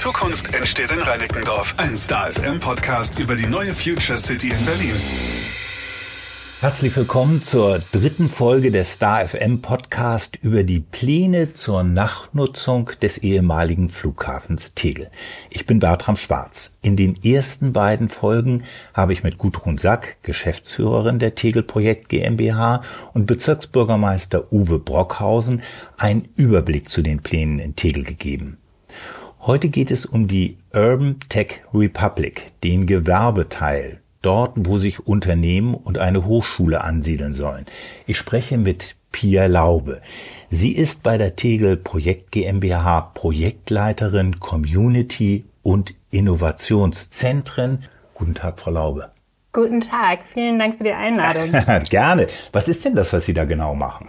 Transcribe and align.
Zukunft 0.00 0.54
entsteht 0.54 0.90
in 0.92 0.98
Reinickendorf. 1.00 1.74
Ein 1.76 1.94
Star 1.94 2.32
FM 2.32 2.58
Podcast 2.58 3.18
über 3.18 3.36
die 3.36 3.44
neue 3.44 3.74
Future 3.74 4.16
City 4.16 4.48
in 4.48 4.64
Berlin. 4.64 4.94
Herzlich 6.60 6.96
willkommen 6.96 7.42
zur 7.42 7.80
dritten 7.92 8.30
Folge 8.30 8.70
des 8.70 8.94
Star 8.94 9.28
FM 9.28 9.60
Podcast 9.60 10.38
über 10.40 10.64
die 10.64 10.80
Pläne 10.80 11.52
zur 11.52 11.82
Nachnutzung 11.82 12.90
des 13.02 13.18
ehemaligen 13.18 13.90
Flughafens 13.90 14.74
Tegel. 14.74 15.10
Ich 15.50 15.66
bin 15.66 15.80
Bertram 15.80 16.16
Schwarz. 16.16 16.78
In 16.80 16.96
den 16.96 17.22
ersten 17.22 17.74
beiden 17.74 18.08
Folgen 18.08 18.64
habe 18.94 19.12
ich 19.12 19.22
mit 19.22 19.36
Gudrun 19.36 19.76
Sack, 19.76 20.16
Geschäftsführerin 20.22 21.18
der 21.18 21.34
Tegel 21.34 21.62
Projekt 21.62 22.08
GmbH 22.08 22.84
und 23.12 23.26
Bezirksbürgermeister 23.26 24.50
Uwe 24.50 24.78
Brockhausen 24.78 25.60
einen 25.98 26.30
Überblick 26.36 26.88
zu 26.88 27.02
den 27.02 27.20
Plänen 27.20 27.58
in 27.58 27.76
Tegel 27.76 28.04
gegeben. 28.04 28.59
Heute 29.42 29.70
geht 29.70 29.90
es 29.90 30.04
um 30.04 30.28
die 30.28 30.58
Urban 30.74 31.16
Tech 31.30 31.62
Republic, 31.72 32.52
den 32.62 32.84
Gewerbeteil 32.86 34.00
dort, 34.20 34.52
wo 34.54 34.76
sich 34.76 35.06
Unternehmen 35.06 35.72
und 35.72 35.96
eine 35.96 36.26
Hochschule 36.26 36.84
ansiedeln 36.84 37.32
sollen. 37.32 37.64
Ich 38.06 38.18
spreche 38.18 38.58
mit 38.58 38.96
Pia 39.12 39.46
Laube. 39.46 40.02
Sie 40.50 40.72
ist 40.72 41.02
bei 41.02 41.16
der 41.16 41.36
Tegel 41.36 41.78
Projekt 41.78 42.32
GmbH 42.32 43.00
Projektleiterin 43.14 44.40
Community 44.40 45.46
und 45.62 45.94
Innovationszentren. 46.10 47.84
Guten 48.12 48.34
Tag, 48.34 48.60
Frau 48.60 48.72
Laube. 48.72 49.10
Guten 49.54 49.80
Tag, 49.80 50.18
vielen 50.34 50.58
Dank 50.58 50.76
für 50.76 50.84
die 50.84 50.92
Einladung. 50.92 51.50
Gerne. 51.88 52.26
Was 52.52 52.68
ist 52.68 52.84
denn 52.84 52.94
das, 52.94 53.14
was 53.14 53.24
Sie 53.24 53.34
da 53.34 53.46
genau 53.46 53.74
machen? 53.74 54.08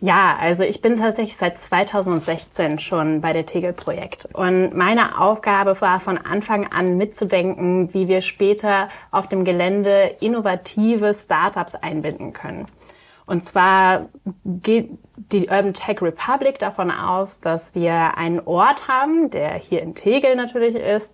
Ja, 0.00 0.36
also 0.38 0.62
ich 0.62 0.80
bin 0.80 0.94
tatsächlich 0.94 1.36
seit 1.36 1.58
2016 1.58 2.78
schon 2.78 3.20
bei 3.20 3.32
der 3.32 3.46
Tegel-Projekt. 3.46 4.28
Und 4.32 4.74
meine 4.74 5.20
Aufgabe 5.20 5.80
war 5.80 5.98
von 5.98 6.18
Anfang 6.18 6.70
an 6.70 6.96
mitzudenken, 6.96 7.92
wie 7.92 8.06
wir 8.06 8.20
später 8.20 8.88
auf 9.10 9.28
dem 9.28 9.44
Gelände 9.44 10.16
innovative 10.20 11.14
Startups 11.14 11.74
einbinden 11.74 12.32
können. 12.32 12.66
Und 13.26 13.44
zwar 13.44 14.08
geht 14.44 14.90
die 15.32 15.48
Urban 15.48 15.74
Tech 15.74 16.00
Republic 16.00 16.58
davon 16.58 16.90
aus, 16.90 17.40
dass 17.40 17.74
wir 17.74 18.16
einen 18.16 18.40
Ort 18.40 18.88
haben, 18.88 19.30
der 19.30 19.54
hier 19.54 19.82
in 19.82 19.94
Tegel 19.94 20.36
natürlich 20.36 20.74
ist, 20.74 21.12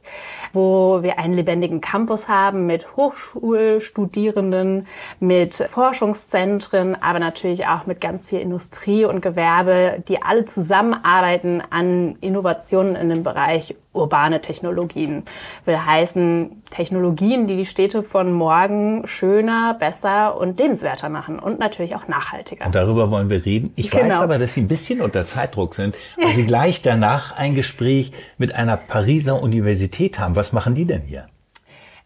wo 0.52 1.02
wir 1.02 1.18
einen 1.18 1.34
lebendigen 1.34 1.80
Campus 1.80 2.28
haben 2.28 2.66
mit 2.66 2.96
Hochschulstudierenden, 2.96 4.86
mit 5.20 5.54
Forschungszentren, 5.54 7.00
aber 7.00 7.18
natürlich 7.18 7.66
auch 7.66 7.86
mit 7.86 8.00
ganz 8.00 8.26
viel 8.26 8.40
Industrie 8.40 9.04
und 9.04 9.20
Gewerbe, 9.20 10.02
die 10.08 10.22
alle 10.22 10.44
zusammenarbeiten 10.44 11.62
an 11.70 12.16
Innovationen 12.20 12.96
in 12.96 13.08
dem 13.08 13.22
Bereich 13.22 13.74
urbane 13.94 14.40
Technologien. 14.40 15.22
Will 15.64 15.78
heißen 15.78 16.62
Technologien, 16.70 17.46
die 17.46 17.56
die 17.56 17.64
Städte 17.64 18.02
von 18.02 18.32
morgen 18.32 19.06
schöner, 19.06 19.74
besser 19.78 20.36
und 20.36 20.58
lebenswerter 20.58 21.08
machen 21.08 21.38
und 21.38 21.58
natürlich 21.58 21.94
auch 21.94 22.08
nachhaltiger. 22.08 22.66
Und 22.66 22.74
darüber 22.74 23.10
wollen 23.10 23.30
wir 23.30 23.44
reden. 23.44 23.72
Ich 23.76 23.90
genau. 23.94 24.14
weiß 24.16 24.22
aber, 24.22 24.38
dass 24.38 24.54
Sie 24.54 24.60
ein 24.60 24.68
bisschen 24.68 25.00
unter 25.00 25.26
Zeitdruck 25.26 25.74
sind, 25.74 25.96
weil 26.20 26.34
Sie 26.34 26.44
gleich 26.44 26.82
danach 26.82 27.32
ein 27.32 27.54
Gespräch 27.54 28.12
mit 28.38 28.54
einer 28.54 28.76
Pariser 28.76 29.42
Universität 29.42 30.18
haben. 30.18 30.36
Was 30.36 30.52
machen 30.52 30.74
die 30.74 30.84
denn 30.84 31.02
hier? 31.02 31.26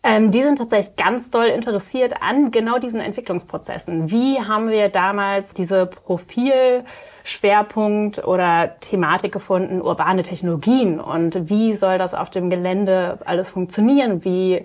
Ähm, 0.04 0.30
die 0.30 0.42
sind 0.42 0.58
tatsächlich 0.58 0.94
ganz 0.94 1.32
doll 1.32 1.46
interessiert 1.46 2.22
an 2.22 2.52
genau 2.52 2.78
diesen 2.78 3.00
Entwicklungsprozessen. 3.00 4.12
Wie 4.12 4.40
haben 4.40 4.70
wir 4.70 4.90
damals 4.90 5.54
diese 5.54 5.86
Profilschwerpunkt 5.86 8.24
oder 8.24 8.78
Thematik 8.78 9.32
gefunden, 9.32 9.82
urbane 9.82 10.22
Technologien 10.22 11.00
und 11.00 11.50
wie 11.50 11.74
soll 11.74 11.98
das 11.98 12.14
auf 12.14 12.30
dem 12.30 12.48
Gelände 12.48 13.18
alles 13.24 13.50
funktionieren? 13.50 14.24
Wie 14.24 14.62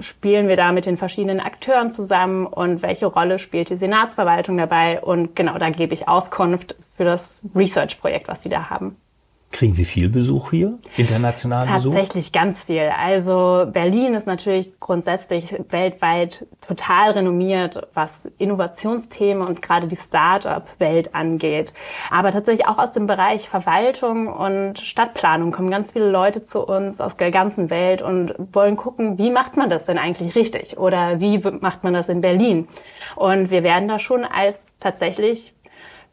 spielen 0.00 0.48
wir 0.48 0.56
da 0.56 0.72
mit 0.72 0.86
den 0.86 0.96
verschiedenen 0.96 1.38
Akteuren 1.38 1.92
zusammen 1.92 2.46
und 2.46 2.82
welche 2.82 3.06
Rolle 3.06 3.38
spielt 3.38 3.70
die 3.70 3.76
Senatsverwaltung 3.76 4.58
dabei? 4.58 5.00
Und 5.00 5.36
genau, 5.36 5.58
da 5.58 5.70
gebe 5.70 5.94
ich 5.94 6.08
Auskunft 6.08 6.74
für 6.96 7.04
das 7.04 7.42
Research-Projekt, 7.54 8.26
was 8.26 8.40
die 8.40 8.48
da 8.48 8.68
haben. 8.68 8.96
Kriegen 9.52 9.74
Sie 9.74 9.84
viel 9.84 10.08
Besuch 10.08 10.50
hier? 10.50 10.78
Internationalen 10.96 11.72
Besuch? 11.72 11.94
Tatsächlich 11.94 12.32
ganz 12.32 12.64
viel. 12.64 12.90
Also 12.98 13.66
Berlin 13.70 14.14
ist 14.14 14.26
natürlich 14.26 14.80
grundsätzlich 14.80 15.54
weltweit 15.68 16.46
total 16.66 17.10
renommiert, 17.12 17.86
was 17.92 18.28
Innovationsthemen 18.38 19.46
und 19.46 19.60
gerade 19.60 19.86
die 19.86 19.96
Start-up-Welt 19.96 21.14
angeht. 21.14 21.74
Aber 22.10 22.32
tatsächlich 22.32 22.66
auch 22.66 22.78
aus 22.78 22.92
dem 22.92 23.06
Bereich 23.06 23.48
Verwaltung 23.48 24.26
und 24.26 24.78
Stadtplanung 24.78 25.52
kommen 25.52 25.70
ganz 25.70 25.92
viele 25.92 26.10
Leute 26.10 26.42
zu 26.42 26.66
uns 26.66 27.00
aus 27.00 27.16
der 27.18 27.30
ganzen 27.30 27.68
Welt 27.68 28.00
und 28.00 28.34
wollen 28.52 28.76
gucken, 28.76 29.18
wie 29.18 29.30
macht 29.30 29.56
man 29.56 29.68
das 29.68 29.84
denn 29.84 29.98
eigentlich 29.98 30.34
richtig? 30.34 30.78
Oder 30.78 31.20
wie 31.20 31.38
macht 31.38 31.84
man 31.84 31.92
das 31.92 32.08
in 32.08 32.22
Berlin? 32.22 32.68
Und 33.16 33.50
wir 33.50 33.62
werden 33.62 33.86
da 33.86 33.98
schon 33.98 34.24
als 34.24 34.64
tatsächlich 34.80 35.54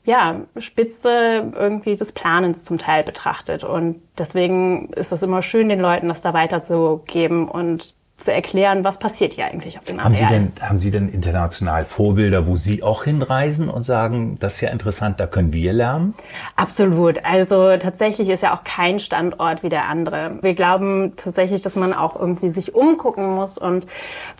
ja, 0.05 0.41
Spitze 0.57 1.51
irgendwie 1.55 1.95
des 1.95 2.11
Planens 2.11 2.63
zum 2.63 2.77
Teil 2.77 3.03
betrachtet. 3.03 3.63
Und 3.63 4.01
deswegen 4.17 4.89
ist 4.93 5.11
es 5.11 5.21
immer 5.23 5.41
schön, 5.41 5.69
den 5.69 5.79
Leuten 5.79 6.07
das 6.07 6.21
da 6.21 6.33
weiterzugeben 6.33 7.47
und 7.47 7.95
zu 8.19 8.33
erklären, 8.33 8.83
was 8.83 8.99
passiert 8.99 9.33
hier 9.33 9.45
eigentlich 9.45 9.77
auf 9.77 9.83
dem 9.83 9.99
Areal. 9.99 10.11
Haben 10.11 10.15
Sie 10.15 10.25
denn, 10.27 10.51
haben 10.61 10.79
Sie 10.79 10.91
denn 10.91 11.09
international 11.09 11.85
Vorbilder, 11.85 12.47
wo 12.47 12.57
Sie 12.57 12.83
auch 12.83 13.03
hinreisen 13.03 13.69
und 13.69 13.85
sagen, 13.85 14.37
das 14.39 14.55
ist 14.55 14.61
ja 14.61 14.69
interessant, 14.69 15.19
da 15.19 15.27
können 15.27 15.53
wir 15.53 15.73
lernen? 15.73 16.13
Absolut. 16.55 17.23
Also 17.23 17.77
tatsächlich 17.77 18.29
ist 18.29 18.43
ja 18.43 18.55
auch 18.55 18.63
kein 18.63 18.99
Standort 18.99 19.63
wie 19.63 19.69
der 19.69 19.85
andere. 19.85 20.37
Wir 20.41 20.53
glauben 20.53 21.13
tatsächlich, 21.15 21.61
dass 21.61 21.75
man 21.75 21.93
auch 21.93 22.19
irgendwie 22.19 22.49
sich 22.49 22.75
umgucken 22.75 23.35
muss 23.35 23.57
und 23.57 23.85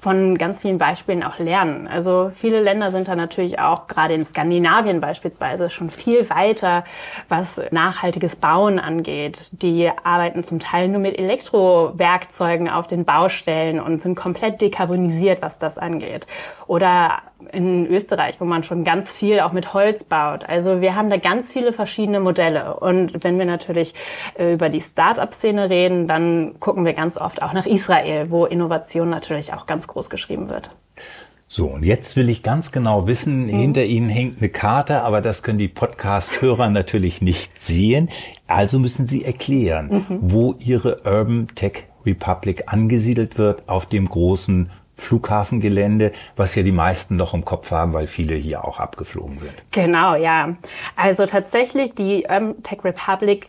von 0.01 0.38
ganz 0.38 0.59
vielen 0.62 0.78
Beispielen 0.78 1.23
auch 1.23 1.39
lernen. 1.39 1.88
Also 1.88 2.31
viele 2.34 2.62
Länder 2.62 2.91
sind 2.91 3.07
da 3.07 3.16
natürlich 3.16 3.59
auch, 3.59 3.88
gerade 3.88 4.13
in 4.13 4.25
Skandinavien 4.25 5.00
beispielsweise, 5.00 5.69
schon 5.69 5.89
viel 5.89 6.29
weiter, 6.29 6.84
was 7.28 7.62
nachhaltiges 7.72 8.35
Bauen 8.35 8.79
angeht. 8.79 9.50
Die 9.62 9.89
arbeiten 10.03 10.44
zum 10.44 10.59
Teil 10.59 10.88
nur 10.89 11.00
mit 11.00 11.18
Elektrowerkzeugen 11.18 12.69
auf 12.69 12.88
den 12.88 13.06
Baustellen 13.06 13.69
Stellen 13.69 13.80
und 13.80 14.02
sind 14.02 14.16
komplett 14.16 14.62
dekarbonisiert, 14.62 15.41
was 15.41 15.59
das 15.59 15.78
angeht. 15.78 16.28
Oder 16.68 17.19
in 17.52 17.85
Österreich, 17.88 18.40
wo 18.40 18.46
man 18.46 18.63
schon 18.63 18.84
ganz 18.84 19.13
viel 19.13 19.40
auch 19.40 19.53
mit 19.53 19.74
Holz 19.74 20.03
baut. 20.03 20.47
Also 20.47 20.81
wir 20.81 20.96
haben 20.96 21.09
da 21.09 21.18
ganz 21.18 21.52
viele 21.52 21.74
verschiedene 21.74 22.19
Modelle. 22.19 22.75
Und 22.80 23.24
wenn 23.24 23.38
wir 23.38 23.46
natürlich 23.46 23.94
äh, 24.38 24.53
über 24.53 24.69
die 24.69 24.81
Start-up-Szene 24.81 25.69
reden, 25.69 26.07
dann 26.07 26.59
gucken 26.59 26.85
wir 26.85 26.94
ganz 26.94 27.18
oft 27.18 27.41
auch 27.41 27.53
nach 27.53 27.66
Israel, 27.66 28.30
wo 28.30 28.46
Innovation 28.46 29.09
natürlich 29.09 29.53
auch 29.53 29.66
ganz 29.66 29.88
groß 29.88 30.09
geschrieben 30.09 30.50
wird. 30.50 30.72
So, 31.51 31.66
und 31.66 31.84
jetzt 31.84 32.16
will 32.16 32.30
ich 32.30 32.44
ganz 32.44 32.72
genau 32.72 33.07
wissen, 33.07 33.47
mhm. 33.47 33.50
hinter 33.50 33.84
Ihnen 33.84 34.07
hängt 34.07 34.38
eine 34.40 34.50
Karte, 34.50 35.01
aber 35.01 35.19
das 35.19 35.41
können 35.41 35.57
die 35.57 35.68
Podcast-Hörer 35.68 36.69
natürlich 36.69 37.24
nicht 37.24 37.59
sehen. 37.59 38.09
Also 38.46 38.78
müssen 38.78 39.07
Sie 39.07 39.25
erklären, 39.25 40.06
mhm. 40.07 40.19
wo 40.22 40.53
Ihre 40.59 41.01
Urban 41.06 41.47
Tech 41.56 41.88
Republic 42.05 42.63
angesiedelt 42.67 43.37
wird 43.37 43.67
auf 43.67 43.85
dem 43.85 44.07
großen 44.07 44.71
Flughafengelände, 44.99 46.11
was 46.35 46.55
ja 46.55 46.63
die 46.63 46.71
meisten 46.71 47.15
noch 47.15 47.33
im 47.33 47.45
Kopf 47.45 47.71
haben, 47.71 47.93
weil 47.93 48.07
viele 48.07 48.35
hier 48.35 48.65
auch 48.65 48.79
abgeflogen 48.79 49.39
sind. 49.39 49.53
Genau, 49.71 50.15
ja. 50.15 50.55
Also 50.95 51.25
tatsächlich 51.25 51.95
die 51.95 52.23
ähm, 52.27 52.61
Tech 52.63 52.83
Republic 52.83 53.47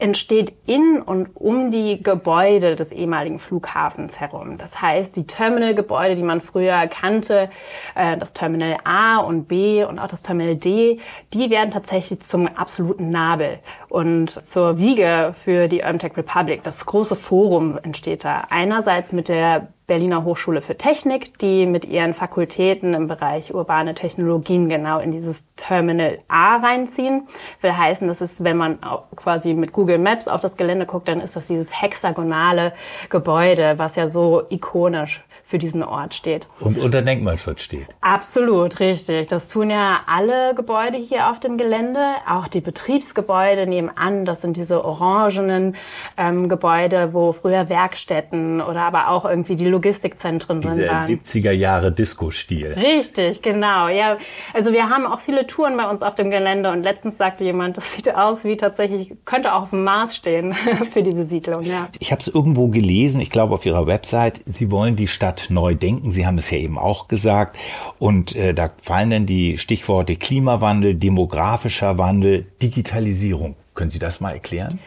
entsteht 0.00 0.54
in 0.66 1.02
und 1.02 1.36
um 1.36 1.70
die 1.70 2.02
Gebäude 2.02 2.76
des 2.76 2.92
ehemaligen 2.92 3.38
Flughafens 3.38 4.18
herum. 4.18 4.58
Das 4.58 4.80
heißt, 4.80 5.14
die 5.16 5.26
Terminalgebäude, 5.26 6.16
die 6.16 6.22
man 6.22 6.40
früher 6.40 6.86
kannte, 6.86 7.50
äh, 7.94 8.16
das 8.16 8.32
Terminal 8.32 8.78
A 8.84 9.18
und 9.18 9.46
B 9.46 9.84
und 9.84 9.98
auch 9.98 10.08
das 10.08 10.22
Terminal 10.22 10.56
D, 10.56 10.98
die 11.34 11.50
werden 11.50 11.70
tatsächlich 11.70 12.20
zum 12.20 12.46
absoluten 12.46 13.10
Nabel 13.10 13.58
und 13.88 14.30
zur 14.30 14.78
Wiege 14.78 15.34
für 15.36 15.68
die 15.68 15.82
Urban 15.82 16.12
Republic. 16.16 16.62
Das 16.62 16.86
große 16.86 17.16
Forum 17.16 17.78
entsteht 17.82 18.24
da. 18.24 18.44
Einerseits 18.50 19.12
mit 19.12 19.28
der 19.28 19.68
Berliner 19.90 20.22
Hochschule 20.22 20.62
für 20.62 20.76
Technik, 20.76 21.36
die 21.40 21.66
mit 21.66 21.84
ihren 21.84 22.14
Fakultäten 22.14 22.94
im 22.94 23.08
Bereich 23.08 23.52
urbane 23.52 23.94
Technologien 23.94 24.68
genau 24.68 25.00
in 25.00 25.10
dieses 25.10 25.52
Terminal 25.56 26.20
A 26.28 26.58
reinziehen. 26.58 27.26
Will 27.60 27.76
heißen, 27.76 28.06
das 28.06 28.20
ist, 28.20 28.44
wenn 28.44 28.56
man 28.56 28.78
quasi 29.16 29.52
mit 29.52 29.72
Google 29.72 29.98
Maps 29.98 30.28
auf 30.28 30.40
das 30.42 30.56
Gelände 30.56 30.86
guckt, 30.86 31.08
dann 31.08 31.20
ist 31.20 31.34
das 31.34 31.48
dieses 31.48 31.82
hexagonale 31.82 32.72
Gebäude, 33.08 33.78
was 33.78 33.96
ja 33.96 34.08
so 34.08 34.44
ikonisch 34.48 35.24
für 35.50 35.58
diesen 35.58 35.82
Ort 35.82 36.14
steht. 36.14 36.46
Und 36.60 36.78
unter 36.78 37.02
Denkmalschutz 37.02 37.62
steht. 37.62 37.88
Absolut, 38.00 38.78
richtig. 38.78 39.26
Das 39.28 39.48
tun 39.48 39.68
ja 39.68 40.00
alle 40.06 40.54
Gebäude 40.54 40.96
hier 40.96 41.28
auf 41.28 41.40
dem 41.40 41.58
Gelände, 41.58 42.00
auch 42.28 42.46
die 42.46 42.60
Betriebsgebäude 42.60 43.66
nebenan. 43.66 44.24
Das 44.24 44.42
sind 44.42 44.56
diese 44.56 44.84
orangenen 44.84 45.74
ähm, 46.16 46.48
Gebäude, 46.48 47.12
wo 47.12 47.32
früher 47.32 47.68
Werkstätten 47.68 48.60
oder 48.60 48.82
aber 48.82 49.08
auch 49.08 49.24
irgendwie 49.24 49.56
die 49.56 49.66
Logistikzentren 49.66 50.60
Diese 50.60 50.82
drin 50.82 50.88
waren. 50.88 51.02
70er 51.04 51.50
Jahre 51.50 51.90
Disco-Stil. 51.90 52.74
Richtig, 52.74 53.42
genau. 53.42 53.88
Ja, 53.88 54.18
also 54.54 54.72
wir 54.72 54.88
haben 54.88 55.04
auch 55.04 55.20
viele 55.20 55.48
Touren 55.48 55.76
bei 55.76 55.90
uns 55.90 56.02
auf 56.02 56.14
dem 56.14 56.30
Gelände 56.30 56.70
und 56.70 56.84
letztens 56.84 57.16
sagte 57.16 57.42
jemand, 57.42 57.76
das 57.76 57.94
sieht 57.94 58.14
aus 58.14 58.44
wie 58.44 58.56
tatsächlich 58.56 59.14
könnte 59.24 59.52
auch 59.52 59.62
auf 59.62 59.70
dem 59.70 59.82
Mars 59.82 60.14
stehen 60.14 60.54
für 60.92 61.02
die 61.02 61.12
Besiedlung. 61.12 61.62
Ja. 61.62 61.88
Ich 61.98 62.12
habe 62.12 62.20
es 62.20 62.28
irgendwo 62.28 62.68
gelesen, 62.68 63.20
ich 63.20 63.30
glaube 63.30 63.54
auf 63.54 63.66
Ihrer 63.66 63.88
Website, 63.88 64.42
Sie 64.44 64.70
wollen 64.70 64.94
die 64.94 65.08
Stadt 65.08 65.39
neu 65.48 65.74
denken. 65.74 66.12
Sie 66.12 66.26
haben 66.26 66.38
es 66.38 66.50
ja 66.50 66.58
eben 66.58 66.78
auch 66.78 67.08
gesagt. 67.08 67.56
Und 67.98 68.36
äh, 68.36 68.52
da 68.52 68.70
fallen 68.82 69.10
dann 69.10 69.26
die 69.26 69.56
Stichworte 69.56 70.16
Klimawandel, 70.16 70.94
demografischer 70.94 71.96
Wandel, 71.96 72.46
Digitalisierung. 72.60 73.56
Können 73.74 73.90
Sie 73.90 73.98
das 73.98 74.20
mal 74.20 74.32
erklären? 74.32 74.78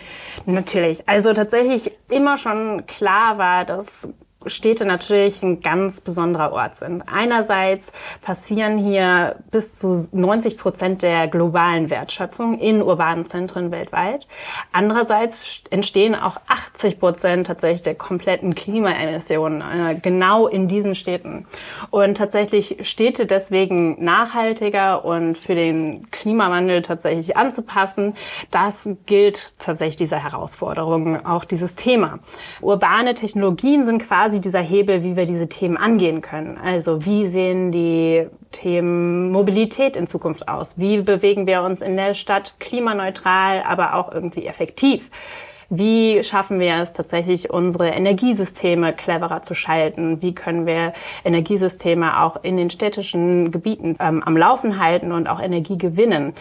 Natürlich. 0.46 1.08
Also 1.08 1.34
tatsächlich 1.34 1.92
immer 2.10 2.38
schon 2.38 2.86
klar 2.86 3.38
war, 3.38 3.66
dass 3.66 4.08
Städte 4.46 4.86
natürlich 4.86 5.44
ein 5.44 5.62
ganz 5.62 6.02
besonderer 6.02 6.52
Ort 6.52 6.78
sind. 6.78 7.04
Einerseits 7.12 7.92
passieren 8.22 8.78
hier 8.78 9.38
bis 9.52 9.76
zu 9.76 10.08
90 10.12 10.58
Prozent 10.58 11.02
der 11.02 11.28
globalen 11.28 11.90
Wertschöpfung 11.90 12.60
in 12.60 12.82
urbanen 12.82 13.26
Zentren 13.26 13.72
weltweit. 13.72 14.28
Andererseits 14.72 15.62
entstehen 15.70 16.16
auch 16.16 16.38
80 16.48 17.00
Prozent 17.00 17.48
tatsächlich 17.48 17.82
der 17.82 17.96
kompletten 17.96 18.56
Klimaemissionen 18.56 19.62
äh, 19.62 19.96
genau 20.02 20.48
in 20.48 20.68
diesen 20.68 20.96
Städten. 20.96 21.46
Und 21.90 22.18
tatsächlich 22.18 22.78
Städte 22.82 23.26
deswegen 23.26 24.04
nachhaltiger 24.04 25.06
und 25.06 25.38
für 25.38 25.56
den 25.56 26.10
Klimawandel 26.12 26.82
tatsächlich 26.82 27.38
anzupassen, 27.38 28.16
das 28.52 28.90
gilt 29.06 29.54
tatsächlich 29.60 29.98
dieser 29.98 30.24
Herausforderung, 30.24 31.26
auch 31.26 31.46
dieses 31.46 31.76
Thema. 31.76 32.20
Urbane 32.62 33.14
Technologien 33.14 33.86
sind 33.86 34.04
quasi 34.04 34.33
dieser 34.40 34.62
Hebel, 34.62 35.04
wie 35.04 35.16
wir 35.16 35.26
diese 35.26 35.48
Themen 35.48 35.78
angehen 35.78 36.22
können. 36.22 36.58
Also 36.58 37.06
wie 37.06 37.28
sehen 37.28 37.72
die 37.72 38.28
Themen 38.52 39.32
Mobilität 39.32 39.96
in 39.96 40.08
Zukunft 40.08 40.48
aus? 40.48 40.74
Wie 40.78 41.02
bewegen 41.02 41.48
wir 41.48 41.62
uns 41.64 41.82
in 41.82 41.96
der 41.96 42.14
Stadt 42.14 42.56
klimaneutral, 42.60 43.64
aber 43.64 43.96
auch 43.96 44.12
irgendwie 44.12 44.46
effektiv? 44.46 45.10
Wie 45.70 46.22
schaffen 46.24 46.60
wir 46.60 46.76
es 46.76 46.94
tatsächlich, 46.94 47.50
unsere 47.50 47.90
Energiesysteme 47.90 48.94
cleverer 48.94 49.42
zu 49.42 49.56
schalten? 49.56 50.22
Wie 50.22 50.36
können 50.36 50.68
wir 50.68 50.94
Energiesysteme 51.26 52.22
auch 52.22 52.44
in 52.44 52.58
den 52.58 52.70
städtischen 52.70 53.52
Gebieten 53.52 53.96
ähm, 54.00 54.22
am 54.22 54.38
Laufen 54.38 54.80
halten 54.80 55.12
und 55.12 55.28
auch 55.28 55.42
Energie 55.42 55.78
gewinnen? 55.78 56.34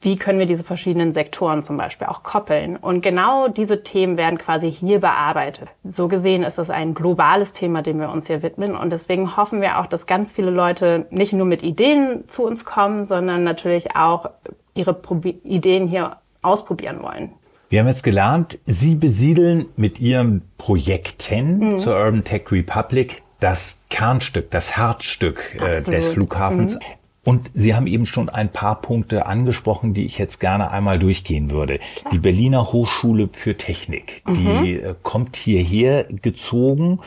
Wie 0.00 0.16
können 0.16 0.38
wir 0.38 0.46
diese 0.46 0.62
verschiedenen 0.62 1.12
Sektoren 1.12 1.62
zum 1.62 1.76
Beispiel 1.76 2.06
auch 2.06 2.22
koppeln? 2.22 2.76
Und 2.76 3.00
genau 3.00 3.48
diese 3.48 3.82
Themen 3.82 4.16
werden 4.16 4.38
quasi 4.38 4.70
hier 4.70 5.00
bearbeitet. 5.00 5.68
So 5.84 6.06
gesehen 6.06 6.42
ist 6.42 6.58
es 6.58 6.70
ein 6.70 6.94
globales 6.94 7.52
Thema, 7.52 7.82
dem 7.82 7.98
wir 7.98 8.10
uns 8.10 8.26
hier 8.26 8.42
widmen. 8.42 8.76
Und 8.76 8.90
deswegen 8.90 9.36
hoffen 9.36 9.60
wir 9.60 9.78
auch, 9.78 9.86
dass 9.86 10.06
ganz 10.06 10.32
viele 10.32 10.50
Leute 10.50 11.06
nicht 11.10 11.32
nur 11.32 11.46
mit 11.46 11.62
Ideen 11.62 12.28
zu 12.28 12.44
uns 12.44 12.64
kommen, 12.64 13.04
sondern 13.04 13.42
natürlich 13.42 13.96
auch 13.96 14.30
ihre 14.74 14.94
Probi 14.94 15.40
Ideen 15.44 15.88
hier 15.88 16.18
ausprobieren 16.42 17.02
wollen. 17.02 17.32
Wir 17.68 17.80
haben 17.80 17.88
jetzt 17.88 18.04
gelernt, 18.04 18.60
Sie 18.64 18.94
besiedeln 18.94 19.66
mit 19.76 19.98
Ihren 19.98 20.42
Projekten 20.56 21.72
mhm. 21.72 21.78
zur 21.78 21.96
Urban 21.96 22.22
Tech 22.22 22.52
Republic 22.52 23.22
das 23.40 23.82
Kernstück, 23.90 24.50
das 24.50 24.76
Herzstück 24.76 25.58
äh, 25.60 25.82
des 25.82 26.08
Flughafens. 26.08 26.76
Mhm. 26.76 26.80
Und 27.26 27.50
Sie 27.54 27.74
haben 27.74 27.88
eben 27.88 28.06
schon 28.06 28.28
ein 28.28 28.50
paar 28.50 28.80
Punkte 28.80 29.26
angesprochen, 29.26 29.94
die 29.94 30.06
ich 30.06 30.16
jetzt 30.16 30.38
gerne 30.38 30.70
einmal 30.70 31.00
durchgehen 31.00 31.50
würde. 31.50 31.78
Klar. 31.78 32.12
Die 32.12 32.18
Berliner 32.18 32.72
Hochschule 32.72 33.28
für 33.32 33.56
Technik, 33.56 34.22
mhm. 34.28 34.62
die 34.62 34.74
äh, 34.74 34.94
kommt 35.02 35.34
hierher 35.34 36.04
gezogen 36.04 37.00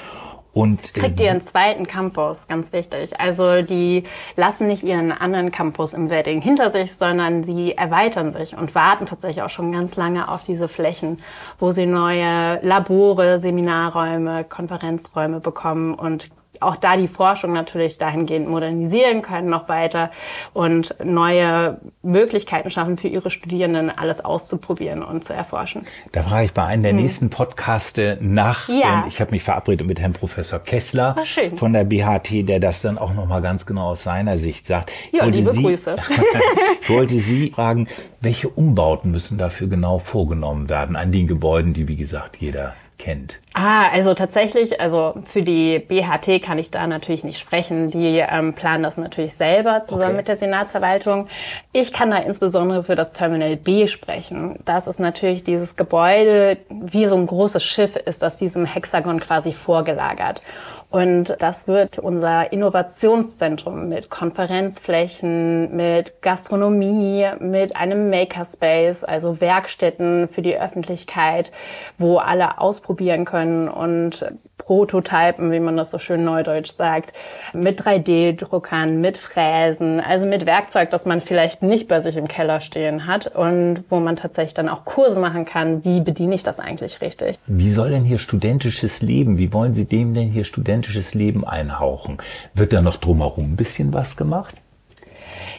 und 0.51 0.93
kriegt 0.93 1.21
ihren 1.21 1.41
zweiten 1.41 1.87
Campus, 1.87 2.49
ganz 2.49 2.73
wichtig. 2.73 3.17
Also 3.17 3.61
die 3.61 4.03
lassen 4.35 4.67
nicht 4.67 4.83
ihren 4.83 5.13
anderen 5.13 5.51
Campus 5.51 5.93
im 5.93 6.09
Wedding 6.09 6.41
hinter 6.41 6.69
sich, 6.71 6.95
sondern 6.95 7.45
sie 7.45 7.77
erweitern 7.77 8.33
sich 8.33 8.57
und 8.57 8.75
warten 8.75 9.05
tatsächlich 9.05 9.41
auch 9.41 9.49
schon 9.49 9.71
ganz 9.71 9.95
lange 9.95 10.27
auf 10.27 10.43
diese 10.43 10.67
Flächen, 10.67 11.21
wo 11.59 11.71
sie 11.71 11.85
neue 11.85 12.59
Labore, 12.61 13.39
Seminarräume, 13.39 14.43
Konferenzräume 14.43 15.39
bekommen 15.39 15.93
und 15.93 16.29
auch 16.59 16.75
da 16.75 16.97
die 16.97 17.07
Forschung 17.07 17.53
natürlich 17.53 17.97
dahingehend 17.97 18.47
modernisieren 18.47 19.21
können 19.21 19.49
noch 19.49 19.69
weiter 19.69 20.11
und 20.53 20.95
neue 21.03 21.79
Möglichkeiten 22.01 22.69
schaffen 22.69 22.97
für 22.97 23.07
ihre 23.07 23.29
Studierenden, 23.29 23.89
alles 23.89 24.23
auszuprobieren 24.23 25.03
und 25.03 25.23
zu 25.23 25.33
erforschen. 25.33 25.83
Da 26.11 26.23
frage 26.23 26.45
ich 26.45 26.53
bei 26.53 26.65
einem 26.65 26.83
der 26.83 26.91
hm. 26.91 26.99
nächsten 26.99 27.29
Podcaste 27.29 28.17
nach, 28.21 28.69
ja. 28.69 29.01
denn 29.01 29.07
ich 29.07 29.21
habe 29.21 29.31
mich 29.31 29.43
verabredet 29.43 29.85
mit 29.87 29.99
Herrn 29.99 30.13
Professor 30.13 30.59
Kessler 30.59 31.15
von 31.55 31.73
der 31.73 31.83
BHT, 31.83 32.47
der 32.47 32.59
das 32.59 32.81
dann 32.81 32.97
auch 32.97 33.13
nochmal 33.13 33.41
ganz 33.41 33.65
genau 33.65 33.89
aus 33.89 34.03
seiner 34.03 34.37
Sicht 34.37 34.67
sagt. 34.67 34.91
Ja, 35.11 35.25
liebe 35.25 35.51
Sie, 35.51 35.63
Grüße. 35.63 35.95
ich 36.81 36.89
wollte 36.89 37.13
Sie 37.19 37.51
fragen, 37.51 37.87
welche 38.21 38.49
Umbauten 38.49 39.11
müssen 39.11 39.37
dafür 39.37 39.67
genau 39.67 39.99
vorgenommen 39.99 40.69
werden 40.69 40.95
an 40.95 41.11
den 41.11 41.27
Gebäuden, 41.27 41.73
die 41.73 41.87
wie 41.87 41.95
gesagt 41.95 42.37
jeder 42.37 42.73
kennt? 42.99 43.39
Ah, 43.53 43.89
also 43.91 44.13
tatsächlich, 44.13 44.79
also 44.79 45.15
für 45.23 45.41
die 45.41 45.79
BHT 45.79 46.43
kann 46.43 46.59
ich 46.59 46.69
da 46.69 46.85
natürlich 46.85 47.23
nicht 47.23 47.39
sprechen. 47.39 47.89
Die 47.89 48.19
ähm, 48.19 48.53
planen 48.53 48.83
das 48.83 48.97
natürlich 48.97 49.33
selber 49.33 49.83
zusammen 49.83 50.09
okay. 50.09 50.17
mit 50.17 50.27
der 50.27 50.37
Senatsverwaltung. 50.37 51.27
Ich 51.73 51.91
kann 51.91 52.11
da 52.11 52.17
insbesondere 52.17 52.83
für 52.83 52.95
das 52.95 53.11
Terminal 53.11 53.55
B 53.55 53.87
sprechen. 53.87 54.59
Das 54.65 54.85
ist 54.85 54.99
natürlich 54.99 55.43
dieses 55.43 55.75
Gebäude, 55.75 56.57
wie 56.69 57.07
so 57.07 57.15
ein 57.15 57.25
großes 57.25 57.63
Schiff 57.63 57.95
ist, 57.95 58.21
das 58.21 58.37
diesem 58.37 58.65
Hexagon 58.65 59.19
quasi 59.19 59.53
vorgelagert. 59.53 60.41
Und 60.89 61.35
das 61.37 61.67
wird 61.67 61.99
unser 61.99 62.51
Innovationszentrum 62.51 63.89
mit 63.89 64.09
Konferenzflächen, 64.09 65.75
mit 65.75 66.21
Gastronomie, 66.23 67.27
mit 67.39 67.75
einem 67.75 68.09
Makerspace, 68.09 69.03
also 69.03 69.39
Werkstätten 69.39 70.27
für 70.27 70.41
die 70.41 70.57
Öffentlichkeit, 70.57 71.51
wo 71.99 72.17
alle 72.17 72.59
ausprobieren 72.59 73.25
können 73.25 73.69
und 73.69 74.25
Prototypen, 74.69 75.51
wie 75.51 75.59
man 75.59 75.77
das 75.77 75.89
so 75.89 75.97
schön 75.97 76.23
neudeutsch 76.23 76.69
sagt, 76.69 77.13
mit 77.53 77.81
3D-Druckern, 77.81 79.01
mit 79.01 79.17
Fräsen, 79.17 79.99
also 79.99 80.27
mit 80.27 80.45
Werkzeug, 80.45 80.91
das 80.91 81.07
man 81.07 81.21
vielleicht 81.21 81.63
nicht 81.63 81.87
bei 81.87 82.01
sich 82.01 82.17
im 82.17 82.27
Keller 82.27 82.61
stehen 82.61 83.07
hat 83.07 83.25
und 83.35 83.83
wo 83.89 83.99
man 83.99 84.15
tatsächlich 84.15 84.53
dann 84.53 84.69
auch 84.69 84.85
Kurse 84.85 85.19
machen 85.19 85.45
kann, 85.45 85.83
wie 85.83 86.01
bediene 86.01 86.35
ich 86.35 86.43
das 86.43 86.59
eigentlich 86.59 87.01
richtig. 87.01 87.39
Wie 87.47 87.71
soll 87.71 87.89
denn 87.89 88.03
hier 88.03 88.19
studentisches 88.19 89.01
Leben, 89.01 89.39
wie 89.39 89.51
wollen 89.53 89.73
Sie 89.73 89.85
dem 89.85 90.13
denn 90.13 90.29
hier 90.29 90.43
studentisches 90.43 91.15
Leben 91.15 91.43
einhauchen? 91.43 92.19
Wird 92.53 92.71
da 92.71 92.83
noch 92.83 92.97
drumherum 92.97 93.53
ein 93.53 93.55
bisschen 93.55 93.91
was 93.91 94.17
gemacht? 94.17 94.53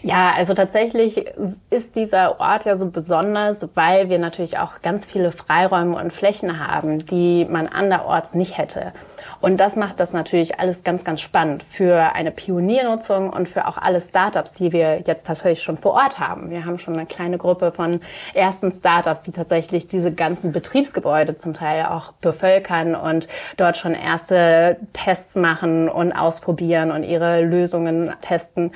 Ja, 0.02 0.32
also 0.34 0.54
tatsächlich 0.54 1.26
ist 1.68 1.94
dieser 1.94 2.40
Ort 2.40 2.64
ja 2.64 2.76
so 2.76 2.86
besonders, 2.86 3.68
weil 3.74 4.08
wir 4.08 4.18
natürlich 4.18 4.58
auch 4.58 4.80
ganz 4.80 5.04
viele 5.04 5.30
Freiräume 5.30 5.96
und 5.96 6.12
Flächen 6.12 6.66
haben, 6.66 7.04
die 7.04 7.44
man 7.44 7.68
anderorts 7.68 8.34
nicht 8.34 8.56
hätte. 8.56 8.92
Und 9.40 9.58
das 9.58 9.76
macht 9.76 10.00
das 10.00 10.12
natürlich 10.12 10.58
alles 10.58 10.84
ganz, 10.84 11.04
ganz 11.04 11.20
spannend 11.20 11.62
für 11.62 12.14
eine 12.14 12.30
Pioniernutzung 12.30 13.30
und 13.30 13.48
für 13.48 13.66
auch 13.66 13.78
alle 13.78 14.00
Startups, 14.00 14.52
die 14.52 14.72
wir 14.72 15.02
jetzt 15.06 15.26
tatsächlich 15.26 15.62
schon 15.62 15.78
vor 15.78 15.92
Ort 15.92 16.18
haben. 16.18 16.50
Wir 16.50 16.64
haben 16.66 16.78
schon 16.78 16.94
eine 16.94 17.06
kleine 17.06 17.38
Gruppe 17.38 17.72
von 17.72 18.00
ersten 18.34 18.70
Startups, 18.70 19.22
die 19.22 19.32
tatsächlich 19.32 19.88
diese 19.88 20.12
ganzen 20.12 20.52
Betriebsgebäude 20.52 21.36
zum 21.36 21.54
Teil 21.54 21.86
auch 21.86 22.12
bevölkern 22.12 22.94
und 22.94 23.28
dort 23.56 23.76
schon 23.76 23.94
erste 23.94 24.76
Tests 24.92 25.36
machen 25.36 25.88
und 25.88 26.12
ausprobieren 26.12 26.90
und 26.90 27.02
ihre 27.02 27.42
Lösungen 27.42 28.12
testen. 28.20 28.72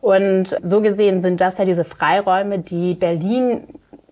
Und 0.00 0.56
so 0.62 0.80
gesehen 0.80 1.22
sind 1.22 1.40
das 1.40 1.58
ja 1.58 1.64
diese 1.64 1.84
Freiräume, 1.84 2.60
die 2.60 2.94
Berlin 2.94 3.64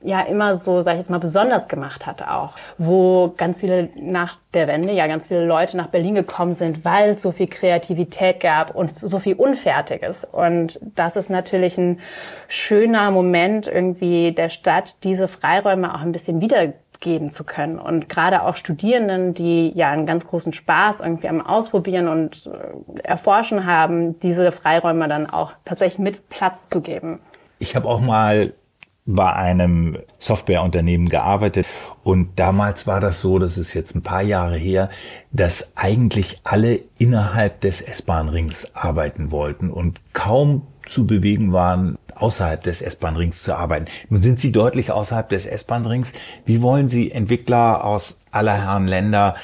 ja 0.05 0.21
immer 0.23 0.57
so, 0.57 0.81
sag 0.81 0.93
ich 0.95 0.99
jetzt 1.01 1.11
mal, 1.11 1.19
besonders 1.19 1.69
gemacht 1.69 2.07
hat 2.07 2.23
auch, 2.23 2.55
wo 2.79 3.33
ganz 3.37 3.61
viele 3.61 3.91
nach 3.97 4.39
der 4.55 4.69
Wende, 4.69 4.93
ja 4.93 5.07
ganz 5.07 5.29
viele 5.29 5.45
Leute 5.45 5.77
nach 5.77 5.89
Berlin 5.89 6.15
gekommen 6.15 6.55
sind, 6.55 6.85
weil 6.85 7.11
es 7.11 7.23
so 7.23 7.33
viel 7.33 7.47
Kreativität 7.47 8.41
gab 8.41 8.75
und 8.75 8.93
so 9.01 9.19
viel 9.19 9.35
Unfertiges. 9.35 10.27
Und 10.31 10.81
das 10.83 11.17
ist 11.17 11.31
natürlich 11.31 11.79
ein 11.79 12.01
schöner 12.49 13.11
Moment 13.11 13.67
irgendwie 13.67 14.33
der 14.33 14.49
Stadt, 14.49 15.03
diese 15.05 15.29
Freiräume 15.29 15.95
auch 15.95 16.01
ein 16.01 16.13
bisschen 16.13 16.41
wiedergeben 16.41 17.33
zu 17.33 17.45
können. 17.45 17.79
Und 17.79 18.09
gerade 18.09 18.43
auch 18.43 18.57
Studierenden, 18.57 19.35
die 19.35 19.73
ja 19.75 19.91
einen 19.91 20.07
ganz 20.07 20.27
großen 20.27 20.53
Spaß 20.53 21.01
irgendwie 21.01 21.29
am 21.29 21.41
Ausprobieren 21.41 22.09
und 22.09 22.47
äh, 22.47 23.01
Erforschen 23.03 23.67
haben, 23.67 24.19
diese 24.21 24.53
Freiräume 24.53 25.09
dann 25.09 25.29
auch 25.29 25.53
tatsächlich 25.65 25.99
mit 25.99 26.29
Platz 26.29 26.69
zu 26.69 26.81
geben. 26.81 27.21
Ich 27.59 27.77
habe 27.77 27.89
auch 27.89 28.01
mal 28.01 28.55
bei 29.05 29.33
einem 29.33 29.99
Softwareunternehmen 30.19 31.09
gearbeitet. 31.09 31.67
Und 32.05 32.39
damals 32.39 32.87
war 32.87 33.01
das 33.01 33.21
so, 33.21 33.39
das 33.39 33.59
ist 33.59 33.75
jetzt 33.75 33.95
ein 33.97 34.03
paar 34.03 34.23
Jahre 34.23 34.57
her, 34.57 34.91
dass 35.33 35.77
eigentlich 35.77 36.41
alle 36.45 36.81
innerhalb 36.99 37.61
des 37.61 37.81
S-Bahn-Rings 37.81 38.75
arbeiten 38.75 39.31
wollten 39.31 39.71
und 39.71 40.01
kaum 40.13 40.67
zu 40.87 41.07
bewegen 41.07 41.53
waren, 41.53 41.99
außerhalb 42.17 42.63
des 42.63 42.83
S-Bahn-Rings 42.83 43.43
zu 43.43 43.55
arbeiten. 43.55 43.87
Nun 44.09 44.23
sind 44.23 44.41
Sie 44.41 44.53
deutlich 44.53 44.91
außerhalb 44.91 45.29
des 45.29 45.47
S-Bahn-Rings. 45.47 46.13
Wie 46.45 46.63
wollen 46.63 46.89
Sie 46.89 47.11
Entwickler 47.11 47.85
aus 47.85 48.21
aller 48.31 48.55
Herren 48.55 48.87
Länder 48.87 49.35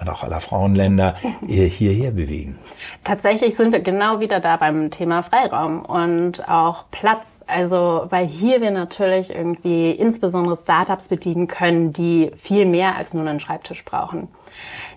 und 0.00 0.08
auch 0.08 0.22
aller 0.22 0.40
Frauenländer 0.40 1.16
äh, 1.48 1.68
hierher 1.68 2.12
bewegen? 2.12 2.58
Tatsächlich 3.04 3.56
sind 3.56 3.72
wir 3.72 3.80
genau 3.80 4.20
wieder 4.20 4.40
da 4.40 4.56
beim 4.56 4.90
Thema 4.90 5.22
Freiraum 5.22 5.84
und 5.84 6.48
auch 6.48 6.84
Platz. 6.90 7.40
Also, 7.46 8.06
weil 8.10 8.26
hier 8.26 8.60
wir 8.60 8.70
natürlich 8.70 9.30
irgendwie 9.30 9.90
insbesondere 9.90 10.56
Startups 10.56 11.08
bedienen 11.08 11.48
können, 11.48 11.92
die 11.92 12.30
viel 12.36 12.66
mehr 12.66 12.96
als 12.96 13.14
nur 13.14 13.26
einen 13.26 13.40
Schreibtisch 13.40 13.84
brauchen. 13.84 14.28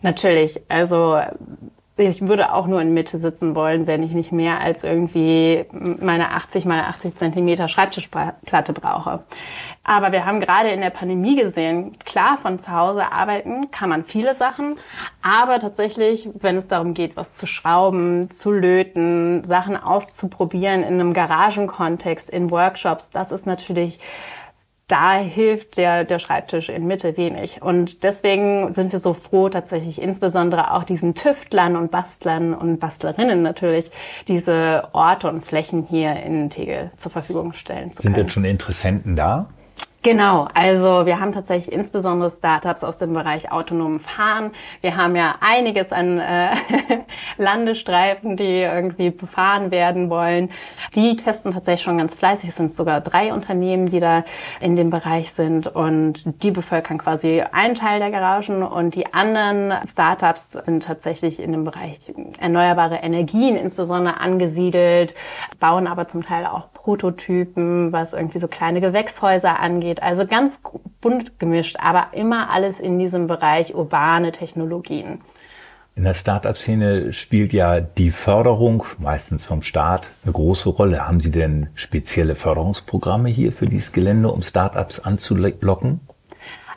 Natürlich, 0.01 0.61
also 0.69 1.19
ich 1.99 2.25
würde 2.27 2.53
auch 2.53 2.65
nur 2.65 2.81
in 2.81 2.93
Mitte 2.93 3.19
sitzen 3.19 3.55
wollen, 3.55 3.85
wenn 3.85 4.03
ich 4.03 4.13
nicht 4.13 4.31
mehr 4.31 4.61
als 4.61 4.83
irgendwie 4.83 5.65
meine 5.71 6.31
80 6.31 6.65
mal 6.65 6.81
80 6.81 7.15
Zentimeter 7.17 7.67
Schreibtischplatte 7.67 8.73
brauche. 8.73 9.19
Aber 9.83 10.11
wir 10.11 10.25
haben 10.25 10.39
gerade 10.39 10.69
in 10.69 10.81
der 10.81 10.91
Pandemie 10.91 11.35
gesehen, 11.35 11.97
klar, 12.05 12.37
von 12.41 12.57
zu 12.57 12.71
Hause 12.71 13.11
arbeiten 13.11 13.71
kann 13.71 13.89
man 13.89 14.05
viele 14.05 14.33
Sachen, 14.33 14.77
aber 15.21 15.59
tatsächlich, 15.59 16.29
wenn 16.39 16.55
es 16.55 16.67
darum 16.67 16.93
geht, 16.93 17.17
was 17.17 17.33
zu 17.33 17.45
schrauben, 17.45 18.31
zu 18.31 18.51
löten, 18.51 19.43
Sachen 19.43 19.75
auszuprobieren 19.75 20.83
in 20.83 20.93
einem 20.93 21.13
Garagenkontext, 21.13 22.29
in 22.29 22.49
Workshops, 22.49 23.09
das 23.09 23.31
ist 23.31 23.45
natürlich 23.45 23.99
da 24.89 25.19
hilft 25.19 25.77
der, 25.77 26.03
der 26.03 26.19
Schreibtisch 26.19 26.67
in 26.67 26.87
Mitte 26.87 27.15
wenig. 27.15 27.61
Und 27.61 28.03
deswegen 28.03 28.73
sind 28.73 28.91
wir 28.91 28.99
so 28.99 29.13
froh, 29.13 29.47
tatsächlich 29.47 30.01
insbesondere 30.01 30.73
auch 30.73 30.83
diesen 30.83 31.15
Tüftlern 31.15 31.75
und 31.75 31.91
Bastlern 31.91 32.53
und 32.53 32.79
Bastlerinnen 32.79 33.41
natürlich 33.41 33.91
diese 34.27 34.89
Orte 34.91 35.29
und 35.29 35.45
Flächen 35.45 35.85
hier 35.87 36.15
in 36.23 36.49
Tegel 36.49 36.91
zur 36.97 37.11
Verfügung 37.11 37.53
stellen 37.53 37.93
zu 37.93 38.01
Sind 38.01 38.13
können. 38.13 38.25
denn 38.25 38.31
schon 38.31 38.45
Interessenten 38.45 39.15
da? 39.15 39.47
Genau, 40.01 40.47
also 40.53 41.05
wir 41.05 41.19
haben 41.19 41.33
tatsächlich 41.33 41.75
insbesondere 41.75 42.31
Startups 42.31 42.85
aus 42.85 42.95
dem 42.97 43.13
Bereich 43.13 43.51
autonomen 43.51 43.99
Fahren. 43.99 44.51
Wir 44.79 44.95
haben 44.95 45.13
ja 45.17 45.35
einiges 45.41 45.91
an 45.91 46.19
äh, 46.19 46.51
Landestreifen, 47.37 48.37
die 48.37 48.61
irgendwie 48.61 49.09
befahren 49.09 49.71
werden 49.71 50.09
wollen. 50.09 50.51
Die 50.95 51.17
testen 51.17 51.51
tatsächlich 51.51 51.83
schon 51.83 51.97
ganz 51.97 52.15
fleißig. 52.15 52.49
Es 52.49 52.55
sind 52.55 52.71
sogar 52.71 53.01
drei 53.01 53.33
Unternehmen, 53.33 53.87
die 53.87 53.99
da 53.99 54.23
in 54.61 54.77
dem 54.77 54.89
Bereich 54.89 55.33
sind 55.33 55.67
und 55.67 56.43
die 56.43 56.51
bevölkern 56.51 56.97
quasi 56.97 57.41
einen 57.51 57.75
Teil 57.75 57.99
der 57.99 58.11
Garagen 58.11 58.63
und 58.63 58.95
die 58.95 59.13
anderen 59.13 59.85
Startups 59.85 60.53
sind 60.53 60.81
tatsächlich 60.81 61.41
in 61.41 61.51
dem 61.51 61.65
Bereich 61.65 61.99
erneuerbare 62.39 62.97
Energien 62.97 63.57
insbesondere 63.57 64.21
angesiedelt, 64.21 65.13
bauen 65.59 65.87
aber 65.87 66.07
zum 66.07 66.23
Teil 66.23 66.45
auch 66.45 66.71
Prototypen, 66.71 67.91
was 67.91 68.13
irgendwie 68.13 68.39
so 68.39 68.47
kleine 68.47 68.79
Gewächshäuser 68.79 69.59
angeht. 69.59 69.88
Also 69.97 70.25
ganz 70.25 70.59
bunt 71.01 71.39
gemischt, 71.39 71.77
aber 71.79 72.07
immer 72.13 72.51
alles 72.51 72.79
in 72.79 72.99
diesem 72.99 73.25
Bereich 73.27 73.73
urbane 73.73 74.31
Technologien. 74.31 75.21
In 75.95 76.05
der 76.05 76.13
Startup-Szene 76.13 77.11
spielt 77.11 77.51
ja 77.51 77.81
die 77.81 78.11
Förderung, 78.11 78.85
meistens 78.99 79.45
vom 79.45 79.61
Staat, 79.63 80.11
eine 80.23 80.31
große 80.31 80.69
Rolle. 80.69 81.05
Haben 81.07 81.19
Sie 81.19 81.31
denn 81.31 81.67
spezielle 81.73 82.35
Förderungsprogramme 82.35 83.27
hier 83.27 83.51
für 83.51 83.65
dieses 83.65 83.91
Gelände, 83.91 84.31
um 84.31 84.41
Startups 84.41 85.01
anzulocken? 85.01 85.99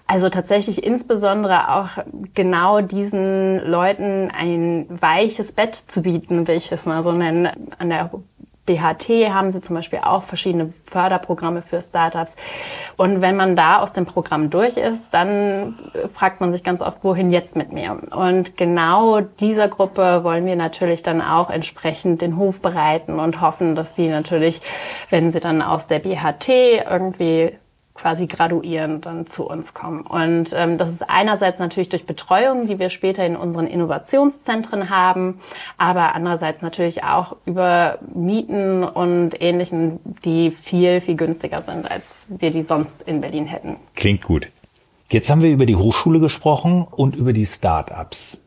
Also 0.08 0.28
tatsächlich 0.28 0.84
insbesondere 0.84 1.70
auch 1.70 1.88
genau 2.34 2.80
diesen 2.80 3.64
Leuten 3.64 4.30
ein 4.30 4.86
weiches 4.88 5.52
Bett 5.52 5.76
zu 5.76 6.02
bieten, 6.02 6.48
will 6.48 6.56
ich 6.56 6.72
es 6.72 6.84
mal 6.84 7.02
so 7.02 7.12
nennen, 7.12 7.48
an 7.78 7.88
der 7.88 8.10
BHT 8.64 9.32
haben 9.32 9.50
sie 9.50 9.60
zum 9.60 9.74
Beispiel 9.74 10.00
auch 10.04 10.22
verschiedene 10.22 10.72
Förderprogramme 10.84 11.62
für 11.62 11.82
Startups. 11.82 12.36
Und 12.96 13.20
wenn 13.20 13.34
man 13.34 13.56
da 13.56 13.80
aus 13.80 13.92
dem 13.92 14.06
Programm 14.06 14.50
durch 14.50 14.76
ist, 14.76 15.08
dann 15.10 15.78
fragt 16.12 16.40
man 16.40 16.52
sich 16.52 16.62
ganz 16.62 16.80
oft, 16.80 17.02
wohin 17.02 17.32
jetzt 17.32 17.56
mit 17.56 17.72
mir? 17.72 17.98
Und 18.10 18.56
genau 18.56 19.20
dieser 19.20 19.68
Gruppe 19.68 20.22
wollen 20.22 20.46
wir 20.46 20.54
natürlich 20.54 21.02
dann 21.02 21.20
auch 21.20 21.50
entsprechend 21.50 22.22
den 22.22 22.36
Hof 22.36 22.60
bereiten 22.60 23.18
und 23.18 23.40
hoffen, 23.40 23.74
dass 23.74 23.94
die 23.94 24.08
natürlich, 24.08 24.60
wenn 25.10 25.32
sie 25.32 25.40
dann 25.40 25.60
aus 25.60 25.88
der 25.88 25.98
BHT 25.98 26.48
irgendwie 26.48 27.58
quasi 27.94 28.26
graduieren, 28.26 29.00
dann 29.00 29.26
zu 29.26 29.46
uns 29.46 29.74
kommen. 29.74 30.02
Und 30.02 30.52
ähm, 30.54 30.78
das 30.78 30.88
ist 30.88 31.08
einerseits 31.08 31.58
natürlich 31.58 31.88
durch 31.88 32.06
Betreuung, 32.06 32.66
die 32.66 32.78
wir 32.78 32.88
später 32.88 33.24
in 33.24 33.36
unseren 33.36 33.66
Innovationszentren 33.66 34.90
haben, 34.90 35.38
aber 35.76 36.14
andererseits 36.14 36.62
natürlich 36.62 37.04
auch 37.04 37.36
über 37.44 37.98
Mieten 38.14 38.82
und 38.84 39.40
Ähnlichen, 39.40 40.00
die 40.24 40.50
viel, 40.50 41.00
viel 41.00 41.16
günstiger 41.16 41.62
sind, 41.62 41.90
als 41.90 42.26
wir 42.30 42.50
die 42.50 42.62
sonst 42.62 43.02
in 43.02 43.20
Berlin 43.20 43.46
hätten. 43.46 43.76
Klingt 43.94 44.22
gut. 44.22 44.48
Jetzt 45.10 45.28
haben 45.28 45.42
wir 45.42 45.50
über 45.50 45.66
die 45.66 45.76
Hochschule 45.76 46.20
gesprochen 46.20 46.86
und 46.90 47.16
über 47.16 47.34
die 47.34 47.44
Start-ups. 47.44 48.41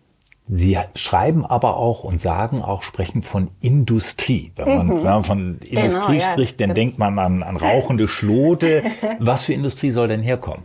Sie 0.48 0.78
schreiben 0.94 1.44
aber 1.44 1.78
auch 1.78 2.04
und 2.04 2.22
sagen 2.22 2.62
auch, 2.62 2.84
sprechen 2.84 3.24
von 3.24 3.50
Industrie. 3.62 4.52
Wenn 4.56 4.78
man, 4.78 4.88
mhm. 4.88 4.98
wenn 4.98 5.04
man 5.04 5.24
von 5.24 5.60
genau, 5.60 5.82
Industrie 5.82 6.20
genau, 6.20 6.32
spricht, 6.32 6.62
ja. 6.62 6.68
dann 6.68 6.76
denkt 6.76 7.00
man 7.00 7.18
an, 7.18 7.42
an 7.42 7.58
rauchende 7.58 8.08
Schlote. 8.08 8.84
Was 9.20 9.46
für 9.46 9.54
Industrie 9.54 9.90
soll 9.90 10.08
denn 10.08 10.22
herkommen? 10.22 10.64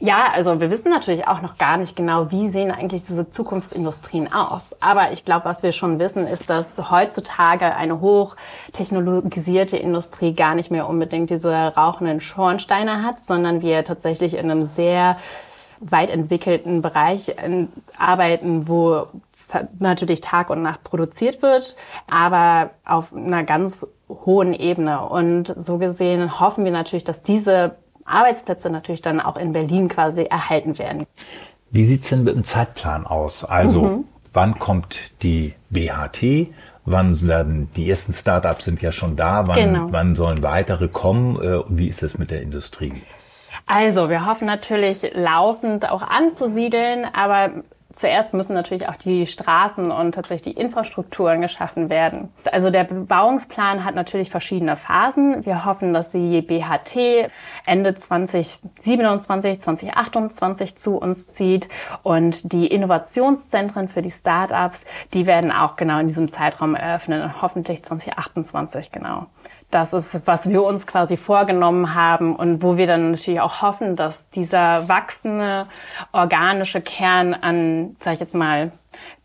Ja, 0.00 0.26
also 0.34 0.60
wir 0.60 0.70
wissen 0.70 0.90
natürlich 0.90 1.26
auch 1.26 1.40
noch 1.40 1.56
gar 1.56 1.76
nicht 1.76 1.96
genau, 1.96 2.30
wie 2.30 2.48
sehen 2.48 2.70
eigentlich 2.70 3.04
diese 3.06 3.30
Zukunftsindustrien 3.30 4.32
aus. 4.32 4.76
Aber 4.80 5.12
ich 5.12 5.24
glaube, 5.24 5.46
was 5.46 5.62
wir 5.62 5.72
schon 5.72 5.98
wissen, 5.98 6.26
ist, 6.26 6.50
dass 6.50 6.90
heutzutage 6.90 7.74
eine 7.74 8.00
hochtechnologisierte 8.00 9.76
Industrie 9.76 10.34
gar 10.34 10.54
nicht 10.54 10.70
mehr 10.70 10.88
unbedingt 10.88 11.30
diese 11.30 11.52
rauchenden 11.52 12.20
Schornsteine 12.20 13.02
hat, 13.02 13.20
sondern 13.20 13.62
wir 13.62 13.84
tatsächlich 13.84 14.34
in 14.34 14.50
einem 14.50 14.66
sehr 14.66 15.16
weit 15.90 16.10
entwickelten 16.10 16.82
Bereich 16.82 17.34
arbeiten, 17.98 18.68
wo 18.68 19.06
natürlich 19.78 20.20
Tag 20.20 20.50
und 20.50 20.62
Nacht 20.62 20.84
produziert 20.84 21.42
wird, 21.42 21.76
aber 22.08 22.70
auf 22.84 23.14
einer 23.14 23.44
ganz 23.44 23.86
hohen 24.08 24.52
Ebene. 24.52 25.06
Und 25.08 25.54
so 25.58 25.78
gesehen 25.78 26.40
hoffen 26.40 26.64
wir 26.64 26.72
natürlich, 26.72 27.04
dass 27.04 27.22
diese 27.22 27.76
Arbeitsplätze 28.04 28.70
natürlich 28.70 29.02
dann 29.02 29.20
auch 29.20 29.36
in 29.36 29.52
Berlin 29.52 29.88
quasi 29.88 30.24
erhalten 30.24 30.78
werden. 30.78 31.06
Wie 31.70 31.84
sieht's 31.84 32.10
denn 32.10 32.24
mit 32.24 32.34
dem 32.34 32.44
Zeitplan 32.44 33.06
aus? 33.06 33.44
Also 33.44 33.82
mhm. 33.82 34.04
wann 34.32 34.58
kommt 34.58 35.22
die 35.22 35.54
BHT? 35.70 36.50
Wann 36.86 37.26
werden 37.26 37.70
die 37.76 37.88
ersten 37.88 38.12
Startups 38.12 38.66
sind 38.66 38.82
ja 38.82 38.92
schon 38.92 39.16
da? 39.16 39.48
Wann, 39.48 39.56
genau. 39.56 39.86
wann 39.90 40.14
sollen 40.14 40.42
weitere 40.42 40.88
kommen? 40.88 41.40
Äh, 41.40 41.60
wie 41.68 41.88
ist 41.88 42.02
es 42.02 42.18
mit 42.18 42.30
der 42.30 42.42
Industrie? 42.42 43.02
Also, 43.66 44.10
wir 44.10 44.26
hoffen 44.26 44.46
natürlich 44.46 45.10
laufend 45.14 45.90
auch 45.90 46.02
anzusiedeln, 46.02 47.06
aber 47.12 47.64
zuerst 47.94 48.34
müssen 48.34 48.54
natürlich 48.54 48.88
auch 48.88 48.96
die 48.96 49.26
Straßen 49.26 49.90
und 49.90 50.14
tatsächlich 50.14 50.54
die 50.54 50.60
Infrastrukturen 50.60 51.40
geschaffen 51.40 51.88
werden. 51.88 52.28
Also 52.50 52.70
der 52.70 52.84
Bebauungsplan 52.84 53.84
hat 53.84 53.94
natürlich 53.94 54.30
verschiedene 54.30 54.76
Phasen. 54.76 55.46
Wir 55.46 55.64
hoffen, 55.64 55.94
dass 55.94 56.08
die 56.08 56.42
BHT 56.42 57.30
Ende 57.64 57.94
2027, 57.94 59.60
2028 59.60 60.76
zu 60.76 60.96
uns 60.96 61.28
zieht 61.28 61.68
und 62.02 62.52
die 62.52 62.66
Innovationszentren 62.66 63.88
für 63.88 64.02
die 64.02 64.10
Startups, 64.10 64.84
die 65.12 65.26
werden 65.26 65.52
auch 65.52 65.76
genau 65.76 66.00
in 66.00 66.08
diesem 66.08 66.30
Zeitraum 66.30 66.74
eröffnen, 66.74 67.40
hoffentlich 67.40 67.84
2028 67.84 68.92
genau. 68.92 69.26
Das 69.74 69.92
ist, 69.92 70.24
was 70.28 70.48
wir 70.48 70.62
uns 70.62 70.86
quasi 70.86 71.16
vorgenommen 71.16 71.96
haben 71.96 72.36
und 72.36 72.62
wo 72.62 72.76
wir 72.76 72.86
dann 72.86 73.10
natürlich 73.10 73.40
auch 73.40 73.60
hoffen, 73.60 73.96
dass 73.96 74.28
dieser 74.28 74.88
wachsende 74.88 75.66
organische 76.12 76.80
Kern 76.80 77.34
an, 77.34 77.96
sag 77.98 78.14
ich 78.14 78.20
jetzt 78.20 78.36
mal, 78.36 78.70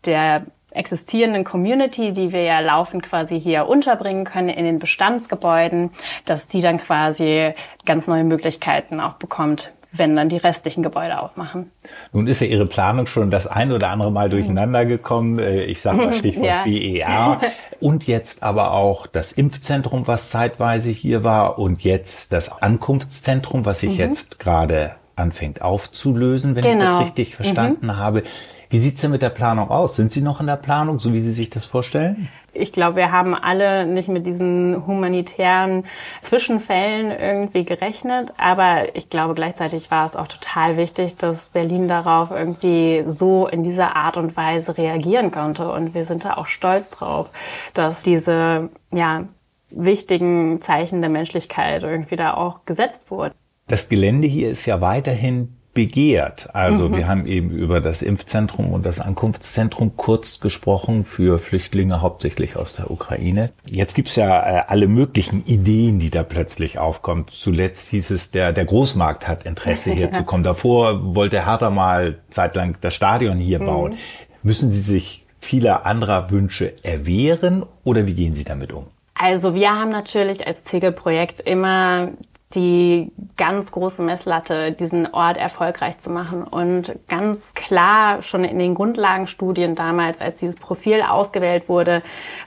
der 0.06 0.42
existierenden 0.72 1.44
Community, 1.44 2.12
die 2.12 2.32
wir 2.32 2.42
ja 2.42 2.58
laufend 2.58 3.04
quasi 3.04 3.40
hier 3.40 3.68
unterbringen 3.68 4.24
können 4.24 4.48
in 4.48 4.64
den 4.64 4.80
Bestandsgebäuden, 4.80 5.90
dass 6.24 6.48
die 6.48 6.62
dann 6.62 6.78
quasi 6.78 7.54
ganz 7.84 8.08
neue 8.08 8.24
Möglichkeiten 8.24 8.98
auch 8.98 9.14
bekommt, 9.14 9.70
wenn 9.92 10.14
dann 10.14 10.28
die 10.28 10.36
restlichen 10.36 10.82
Gebäude 10.82 11.20
aufmachen. 11.20 11.70
Nun 12.12 12.26
ist 12.26 12.40
ja 12.40 12.46
Ihre 12.46 12.66
Planung 12.66 13.06
schon 13.06 13.30
das 13.30 13.46
ein 13.46 13.72
oder 13.72 13.88
andere 13.88 14.12
Mal 14.12 14.28
durcheinander 14.28 14.86
gekommen. 14.86 15.38
Äh, 15.38 15.64
ich 15.64 15.80
sage 15.80 15.98
mal 15.98 16.12
Stichwort 16.12 16.46
ja. 16.46 16.64
BER. 16.64 17.40
Und 17.80 18.06
jetzt 18.06 18.42
aber 18.42 18.72
auch 18.72 19.06
das 19.06 19.32
Impfzentrum, 19.32 20.06
was 20.06 20.30
zeitweise 20.30 20.90
hier 20.90 21.24
war 21.24 21.58
und 21.58 21.82
jetzt 21.82 22.32
das 22.32 22.62
Ankunftszentrum, 22.62 23.64
was 23.64 23.80
sich 23.80 23.92
mhm. 23.92 23.98
jetzt 23.98 24.38
gerade 24.38 24.96
anfängt 25.16 25.62
aufzulösen, 25.62 26.54
wenn 26.54 26.62
genau. 26.62 26.74
ich 26.74 26.80
das 26.80 26.90
genau. 26.92 27.02
richtig 27.02 27.34
verstanden 27.34 27.86
mhm. 27.86 27.96
habe. 27.96 28.22
Wie 28.70 28.78
sieht's 28.78 29.00
denn 29.00 29.10
mit 29.10 29.20
der 29.20 29.30
Planung 29.30 29.68
aus? 29.68 29.96
Sind 29.96 30.12
Sie 30.12 30.22
noch 30.22 30.40
in 30.40 30.46
der 30.46 30.54
Planung, 30.54 31.00
so 31.00 31.12
wie 31.12 31.22
Sie 31.22 31.32
sich 31.32 31.50
das 31.50 31.66
vorstellen? 31.66 32.28
Ich 32.52 32.72
glaube, 32.72 32.96
wir 32.96 33.10
haben 33.10 33.34
alle 33.34 33.84
nicht 33.84 34.08
mit 34.08 34.26
diesen 34.26 34.86
humanitären 34.86 35.82
Zwischenfällen 36.22 37.10
irgendwie 37.10 37.64
gerechnet. 37.64 38.32
Aber 38.36 38.94
ich 38.94 39.10
glaube, 39.10 39.34
gleichzeitig 39.34 39.90
war 39.90 40.06
es 40.06 40.14
auch 40.14 40.28
total 40.28 40.76
wichtig, 40.76 41.16
dass 41.16 41.48
Berlin 41.48 41.88
darauf 41.88 42.30
irgendwie 42.30 43.04
so 43.08 43.48
in 43.48 43.64
dieser 43.64 43.96
Art 43.96 44.16
und 44.16 44.36
Weise 44.36 44.78
reagieren 44.78 45.32
konnte. 45.32 45.68
Und 45.72 45.92
wir 45.92 46.04
sind 46.04 46.24
da 46.24 46.34
auch 46.34 46.46
stolz 46.46 46.90
drauf, 46.90 47.28
dass 47.74 48.04
diese, 48.04 48.68
ja, 48.92 49.24
wichtigen 49.70 50.60
Zeichen 50.60 51.00
der 51.00 51.10
Menschlichkeit 51.10 51.82
irgendwie 51.82 52.16
da 52.16 52.34
auch 52.34 52.64
gesetzt 52.66 53.10
wurden. 53.10 53.34
Das 53.66 53.88
Gelände 53.88 54.28
hier 54.28 54.50
ist 54.50 54.66
ja 54.66 54.80
weiterhin 54.80 55.56
begehrt. 55.72 56.48
Also 56.52 56.88
mhm. 56.88 56.96
wir 56.96 57.08
haben 57.08 57.26
eben 57.26 57.50
über 57.50 57.80
das 57.80 58.02
Impfzentrum 58.02 58.72
und 58.72 58.84
das 58.84 59.00
Ankunftszentrum 59.00 59.96
kurz 59.96 60.40
gesprochen 60.40 61.04
für 61.04 61.38
Flüchtlinge 61.38 62.00
hauptsächlich 62.00 62.56
aus 62.56 62.74
der 62.74 62.90
Ukraine. 62.90 63.50
Jetzt 63.66 63.94
gibt's 63.94 64.16
ja 64.16 64.58
äh, 64.58 64.62
alle 64.66 64.88
möglichen 64.88 65.44
Ideen, 65.46 66.00
die 66.00 66.10
da 66.10 66.22
plötzlich 66.24 66.78
aufkommen. 66.78 67.26
Zuletzt 67.30 67.88
hieß 67.88 68.10
es, 68.10 68.30
der, 68.32 68.52
der 68.52 68.64
Großmarkt 68.64 69.28
hat 69.28 69.44
Interesse 69.44 69.92
herzukommen. 69.92 70.42
Davor 70.44 71.14
wollte 71.14 71.46
Hertha 71.46 71.70
mal 71.70 72.18
zeitlang 72.30 72.76
das 72.80 72.94
Stadion 72.94 73.38
hier 73.38 73.60
mhm. 73.60 73.66
bauen. 73.66 73.94
Müssen 74.42 74.70
Sie 74.70 74.80
sich 74.80 75.26
vieler 75.38 75.86
anderer 75.86 76.30
Wünsche 76.30 76.74
erwehren 76.82 77.64
oder 77.84 78.06
wie 78.06 78.14
gehen 78.14 78.34
Sie 78.34 78.44
damit 78.44 78.72
um? 78.72 78.86
Also 79.14 79.54
wir 79.54 79.70
haben 79.70 79.90
natürlich 79.90 80.46
als 80.46 80.62
Tegel-Projekt 80.62 81.40
immer 81.40 82.08
die 82.54 83.12
ganz 83.36 83.70
große 83.70 84.02
Messlatte, 84.02 84.72
diesen 84.72 85.12
Ort 85.14 85.36
erfolgreich 85.36 85.98
zu 85.98 86.10
machen. 86.10 86.42
Und 86.42 86.96
ganz 87.06 87.54
klar, 87.54 88.22
schon 88.22 88.42
in 88.42 88.58
den 88.58 88.74
Grundlagenstudien 88.74 89.76
damals, 89.76 90.20
als 90.20 90.40
dieses 90.40 90.56
Profil 90.56 91.02
ausgewählt 91.02 91.68
wurde, 91.68 92.02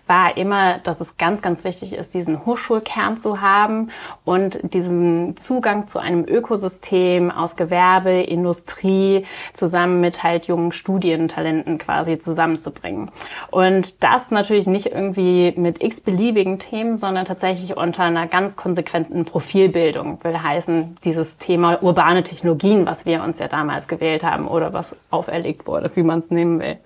war 0.06 0.36
immer, 0.36 0.80
dass 0.80 1.00
es 1.00 1.16
ganz, 1.18 1.42
ganz 1.42 1.64
wichtig 1.64 1.94
ist, 1.94 2.14
diesen 2.14 2.46
Hochschulkern 2.46 3.18
zu 3.18 3.40
haben 3.40 3.92
und 4.26 4.60
diesen 4.74 5.38
Zugang 5.38 5.88
zu 5.88 6.00
einem 6.00 6.26
Ökosystem 6.26 7.32
aus 7.32 7.56
Gewerbe, 7.56 8.24
Industrie 8.24 9.26
zusammen 9.54 10.02
mit 10.02 10.22
halt 10.22 10.48
jungen 10.48 10.74
Studientalenten 10.74 11.78
quasi 11.78 12.20
zusammenzubringen. 12.20 13.10
Und 13.52 14.04
das 14.04 14.32
natürlich 14.32 14.68
nicht 14.68 14.88
irgendwie 14.88 15.54
mit 15.56 15.82
x-beliebigen 15.82 16.60
Themen, 16.60 16.98
sondern 16.98 17.24
tatsächlich 17.24 17.78
unter 17.78 18.04
einer 18.04 18.28
ganz 18.28 18.58
konsequenten 18.58 19.24
Profilbildung 19.24 19.93
Bildung 19.94 20.24
will 20.24 20.42
heißen, 20.42 20.98
dieses 21.04 21.38
Thema 21.38 21.82
urbane 21.84 22.24
Technologien, 22.24 22.88
was 22.88 23.06
wir 23.06 23.24
uns 23.24 23.38
ja 23.38 23.48
damals 23.48 23.88
gewählt 23.88 24.24
haben 24.24 24.48
oder 24.48 24.74
was 24.74 24.96
auferlegt 25.12 25.68
wurde, 25.68 25.96
wie 25.96 26.02
man 26.02 26.20
es 26.20 26.32
nehmen 26.32 26.60
will. 26.60 26.78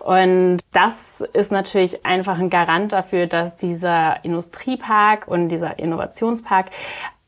Und 0.00 0.60
das 0.72 1.20
ist 1.34 1.52
natürlich 1.52 2.06
einfach 2.06 2.38
ein 2.38 2.48
Garant 2.48 2.92
dafür, 2.92 3.26
dass 3.26 3.56
dieser 3.56 4.24
Industriepark 4.24 5.28
und 5.28 5.50
dieser 5.50 5.78
Innovationspark 5.78 6.70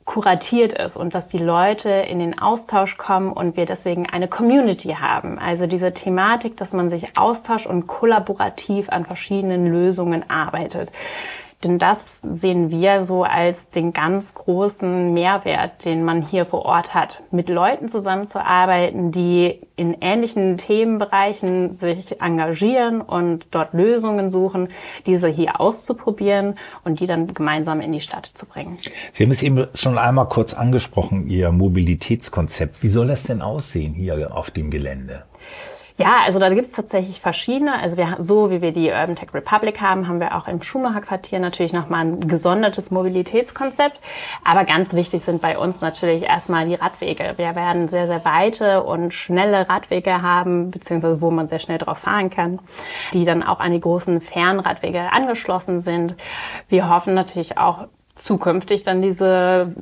kuratiert 0.06 0.72
ist 0.72 0.96
und 0.96 1.14
dass 1.14 1.28
die 1.28 1.36
Leute 1.36 1.90
in 1.90 2.18
den 2.18 2.38
Austausch 2.38 2.96
kommen 2.96 3.30
und 3.30 3.58
wir 3.58 3.66
deswegen 3.66 4.08
eine 4.08 4.28
Community 4.28 4.96
haben. 4.98 5.38
Also 5.38 5.66
diese 5.66 5.92
Thematik, 5.92 6.56
dass 6.56 6.72
man 6.72 6.88
sich 6.88 7.18
austauscht 7.18 7.66
und 7.66 7.86
kollaborativ 7.86 8.88
an 8.88 9.04
verschiedenen 9.04 9.66
Lösungen 9.66 10.30
arbeitet. 10.30 10.90
Denn 11.64 11.78
das 11.80 12.20
sehen 12.34 12.70
wir 12.70 13.04
so 13.04 13.24
als 13.24 13.68
den 13.70 13.92
ganz 13.92 14.32
großen 14.34 15.12
Mehrwert, 15.12 15.84
den 15.84 16.04
man 16.04 16.22
hier 16.22 16.46
vor 16.46 16.64
Ort 16.64 16.94
hat. 16.94 17.20
Mit 17.32 17.48
Leuten 17.48 17.88
zusammenzuarbeiten, 17.88 19.10
die 19.10 19.60
in 19.74 19.96
ähnlichen 20.00 20.56
Themenbereichen 20.56 21.72
sich 21.72 22.20
engagieren 22.20 23.00
und 23.00 23.48
dort 23.50 23.74
Lösungen 23.74 24.30
suchen, 24.30 24.68
diese 25.06 25.26
hier 25.26 25.60
auszuprobieren 25.60 26.54
und 26.84 27.00
die 27.00 27.06
dann 27.06 27.26
gemeinsam 27.34 27.80
in 27.80 27.90
die 27.90 28.00
Stadt 28.00 28.26
zu 28.26 28.46
bringen. 28.46 28.76
Sie 29.12 29.24
haben 29.24 29.32
es 29.32 29.42
eben 29.42 29.66
schon 29.74 29.98
einmal 29.98 30.28
kurz 30.28 30.54
angesprochen, 30.54 31.26
Ihr 31.26 31.50
Mobilitätskonzept. 31.50 32.84
Wie 32.84 32.88
soll 32.88 33.08
das 33.08 33.24
denn 33.24 33.42
aussehen 33.42 33.94
hier 33.94 34.32
auf 34.32 34.52
dem 34.52 34.70
Gelände? 34.70 35.24
Ja, 35.98 36.18
also 36.24 36.38
da 36.38 36.48
gibt 36.48 36.64
es 36.64 36.70
tatsächlich 36.70 37.20
verschiedene. 37.20 37.76
Also 37.76 37.96
wir, 37.96 38.18
so 38.20 38.52
wie 38.52 38.62
wir 38.62 38.70
die 38.70 38.88
Urban 38.90 39.16
Tech 39.16 39.34
Republic 39.34 39.80
haben, 39.80 40.06
haben 40.06 40.20
wir 40.20 40.36
auch 40.36 40.46
im 40.46 40.62
Schumacher 40.62 41.00
Quartier 41.00 41.40
natürlich 41.40 41.72
nochmal 41.72 42.06
ein 42.06 42.28
gesondertes 42.28 42.92
Mobilitätskonzept. 42.92 43.98
Aber 44.44 44.64
ganz 44.64 44.92
wichtig 44.92 45.24
sind 45.24 45.42
bei 45.42 45.58
uns 45.58 45.80
natürlich 45.80 46.22
erstmal 46.22 46.68
die 46.68 46.76
Radwege. 46.76 47.34
Wir 47.36 47.56
werden 47.56 47.88
sehr, 47.88 48.06
sehr 48.06 48.24
weite 48.24 48.84
und 48.84 49.12
schnelle 49.12 49.68
Radwege 49.68 50.22
haben, 50.22 50.70
beziehungsweise 50.70 51.20
wo 51.20 51.32
man 51.32 51.48
sehr 51.48 51.58
schnell 51.58 51.78
drauf 51.78 51.98
fahren 51.98 52.30
kann, 52.30 52.60
die 53.12 53.24
dann 53.24 53.42
auch 53.42 53.58
an 53.58 53.72
die 53.72 53.80
großen 53.80 54.20
Fernradwege 54.20 55.12
angeschlossen 55.12 55.80
sind. 55.80 56.14
Wir 56.68 56.88
hoffen 56.88 57.14
natürlich 57.14 57.58
auch 57.58 57.88
zukünftig 58.14 58.84
dann 58.84 59.02
diese 59.02 59.74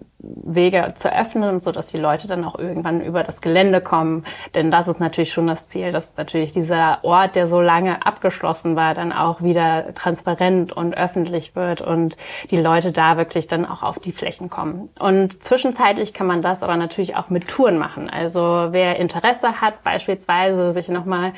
Wege 0.45 0.93
zu 0.95 1.13
öffnen, 1.13 1.61
so 1.61 1.73
dass 1.73 1.89
die 1.89 1.99
Leute 1.99 2.29
dann 2.29 2.45
auch 2.45 2.59
irgendwann 2.59 3.01
über 3.01 3.23
das 3.23 3.41
Gelände 3.41 3.81
kommen. 3.81 4.25
Denn 4.55 4.71
das 4.71 4.89
ist 4.89 5.01
natürlich 5.01 5.33
schon 5.33 5.47
das 5.47 5.69
Ziel, 5.69 5.93
dass 5.93 6.13
natürlich 6.17 6.53
dieser 6.53 6.99
Ort, 7.03 7.37
der 7.37 7.47
so 7.47 7.61
lange 7.61 8.05
abgeschlossen 8.05 8.77
war, 8.77 8.95
dann 8.95 9.13
auch 9.13 9.43
wieder 9.43 9.95
transparent 9.95 10.73
und 10.73 10.97
öffentlich 10.97 11.55
wird 11.57 11.81
und 11.81 12.17
die 12.51 12.57
Leute 12.57 12.93
da 12.93 13.17
wirklich 13.17 13.47
dann 13.47 13.67
auch 13.67 13.83
auf 13.83 13.99
die 13.99 14.13
Flächen 14.13 14.51
kommen. 14.51 14.89
Und 14.99 15.43
zwischenzeitlich 15.43 16.15
kann 16.15 16.27
man 16.27 16.43
das 16.43 16.63
aber 16.63 16.77
natürlich 16.77 17.17
auch 17.17 17.31
mit 17.31 17.49
Touren 17.49 17.79
machen. 17.79 18.11
Also 18.11 18.69
wer 18.71 18.97
Interesse 18.97 19.61
hat, 19.61 19.83
beispielsweise 19.83 20.73
sich 20.73 20.89
nochmal 20.89 21.33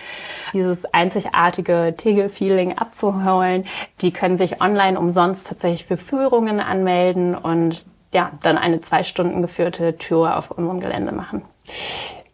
dieses 0.52 0.84
einzigartige 0.86 1.94
Tegel-Feeling 1.96 2.78
abzuholen, 2.78 3.64
die 4.00 4.12
können 4.12 4.36
sich 4.36 4.60
online 4.60 4.98
umsonst 4.98 5.46
tatsächlich 5.46 5.86
für 5.86 5.96
Führungen 5.96 6.60
anmelden 6.60 7.34
und 7.34 7.84
ja, 8.12 8.32
dann 8.42 8.58
eine 8.58 8.80
zwei 8.80 9.02
Stunden 9.02 9.42
geführte 9.42 9.96
Tour 9.96 10.36
auf 10.36 10.50
unserem 10.50 10.80
Gelände 10.80 11.12
machen. 11.12 11.42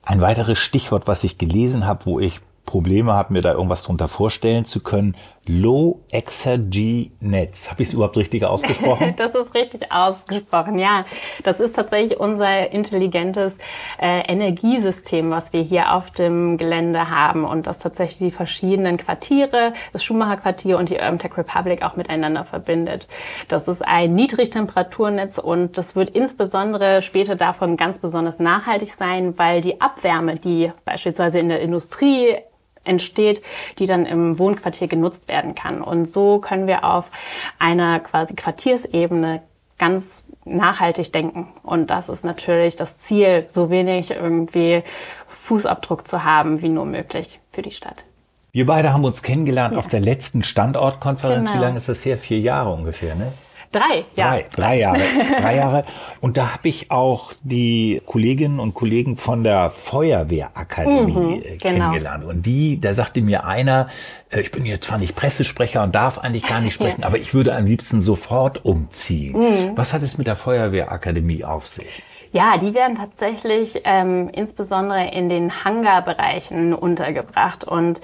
Ein 0.04 0.20
weiteres 0.20 0.58
Stichwort, 0.58 1.06
was 1.06 1.24
ich 1.24 1.38
gelesen 1.38 1.87
habe, 1.87 2.06
wo 2.06 2.20
ich 2.20 2.40
Probleme 2.66 3.12
habe, 3.12 3.32
mir 3.32 3.42
da 3.42 3.52
irgendwas 3.52 3.82
drunter 3.82 4.08
vorstellen 4.08 4.64
zu 4.64 4.80
können. 4.80 5.16
Low 5.46 6.00
Exergy 6.11 7.12
Netz. 7.20 7.70
Habe 7.70 7.83
ich 7.83 7.88
es 7.88 7.94
überhaupt 7.94 8.16
richtig 8.16 8.44
ausgesprochen? 8.44 9.14
das 9.16 9.35
ist 9.35 9.54
richtig 9.54 9.92
ausgesprochen, 9.92 10.78
ja. 10.78 11.04
Das 11.42 11.61
ist 11.61 11.76
tatsächlich 11.76 12.18
unser 12.18 12.72
intelligentes 12.72 13.59
äh, 14.00 14.20
Energiesystem, 14.26 15.30
was 15.30 15.52
wir 15.52 15.61
hier 15.61 15.92
auf 15.92 16.11
dem 16.11 16.57
Gelände 16.57 17.11
haben 17.11 17.44
und 17.44 17.66
das 17.66 17.78
tatsächlich 17.78 18.30
die 18.30 18.30
verschiedenen 18.30 18.96
Quartiere, 18.96 19.74
das 19.92 20.02
Schumacher 20.02 20.38
Quartier 20.38 20.78
und 20.78 20.88
die 20.88 20.94
Urban 20.94 21.18
Tech 21.18 21.37
Republic 21.37 21.83
auch 21.83 21.96
miteinander 21.96 22.44
verbindet. 22.44 23.07
Das 23.48 23.68
ist 23.68 23.83
ein 23.83 24.14
Niedrigtemperaturnetz 24.14 25.38
und 25.38 25.76
das 25.76 25.94
wird 25.94 26.11
insbesondere 26.11 27.02
später 27.02 27.37
davon 27.37 27.76
ganz 27.76 27.98
besonders 27.98 28.38
nachhaltig 28.38 28.94
sein, 28.94 29.38
weil 29.38 29.61
die 29.61 29.80
Abwärme, 29.80 30.37
die 30.37 30.72
beispielsweise 30.85 31.38
in 31.38 31.48
der 31.48 31.61
Industrie 31.61 32.37
entsteht, 32.85 33.42
die 33.79 33.87
dann 33.87 34.07
im 34.07 34.38
Wohnquartier 34.38 34.88
genutzt 34.88 35.29
werden 35.29 35.55
kann. 35.55 35.83
Und 35.83 36.07
so 36.07 36.38
können 36.38 36.66
wir 36.66 36.85
auf 36.85 37.11
einer 37.59 38.01
quasi 38.01 38.35
Quartiersebene 38.35 39.42
ganz 39.79 40.27
nachhaltig 40.44 41.12
denken. 41.12 41.49
Und 41.62 41.90
das 41.90 42.09
ist 42.09 42.25
natürlich 42.25 42.77
das 42.77 42.99
Ziel, 42.99 43.47
so 43.49 43.70
wenig 43.70 44.11
irgendwie 44.11 44.83
Fußabdruck 45.27 46.07
zu 46.07 46.25
haben 46.25 46.62
wie 46.62 46.68
nur 46.68 46.85
möglich 46.85 47.40
für 47.53 47.62
die 47.62 47.73
Stadt. 47.73 48.05
Wir 48.53 48.66
beide 48.66 48.92
haben 48.92 49.05
uns 49.05 49.23
kennengelernt 49.23 49.75
ja. 49.75 49.81
auf 49.81 49.88
der 49.88 50.01
letzten 50.01 50.44
Standortkonferenz. 50.44 51.49
Genau. 51.49 51.61
Wie 51.61 51.64
lange 51.64 51.77
ist 51.77 51.88
das 51.88 52.05
her? 52.05 52.18
Vier 52.18 52.38
Jahre 52.38 52.73
ungefähr, 52.73 53.16
ne? 53.16 53.33
Drei, 53.74 54.04
ja. 54.16 54.30
Drei, 54.30 54.46
drei 54.54 54.78
Jahre. 54.78 55.00
drei 55.40 55.56
Jahre. 55.56 55.84
Und 56.20 56.37
da 56.37 56.54
habe 56.54 56.68
ich 56.68 56.90
auch 56.90 57.32
die 57.42 58.00
Kolleginnen 58.06 58.60
und 58.60 58.74
Kollegen 58.74 59.16
von 59.16 59.42
der 59.42 59.70
Feuerwehrakademie 59.70 61.12
mhm, 61.12 61.42
äh, 61.42 61.56
genau. 61.56 61.58
kennengelernt. 61.58 62.24
Und 62.24 62.46
die, 62.46 62.80
da 62.80 62.94
sagte 62.94 63.20
mir 63.20 63.44
einer, 63.44 63.88
äh, 64.30 64.40
ich 64.40 64.50
bin 64.50 64.64
jetzt 64.64 64.87
zwar 64.87 64.98
nicht 64.98 65.16
Pressesprecher 65.16 65.82
und 65.82 65.94
darf 65.94 66.18
eigentlich 66.18 66.44
gar 66.44 66.60
nicht 66.60 66.74
sprechen, 66.74 67.00
ja. 67.00 67.06
aber 67.06 67.18
ich 67.18 67.34
würde 67.34 67.54
am 67.54 67.66
liebsten 67.66 68.00
sofort 68.00 68.64
umziehen. 68.64 69.38
Mhm. 69.38 69.72
Was 69.76 69.92
hat 69.92 70.02
es 70.02 70.18
mit 70.18 70.26
der 70.26 70.37
Feuerwehrakademie 70.37 71.44
auf 71.44 71.66
sich? 71.66 72.02
Ja, 72.35 72.59
die 72.59 72.75
werden 72.75 72.97
tatsächlich 72.97 73.83
ähm, 73.85 74.29
insbesondere 74.29 75.07
in 75.07 75.29
den 75.29 75.64
Hangarbereichen 75.64 76.75
untergebracht. 76.75 77.62
Und 77.62 78.01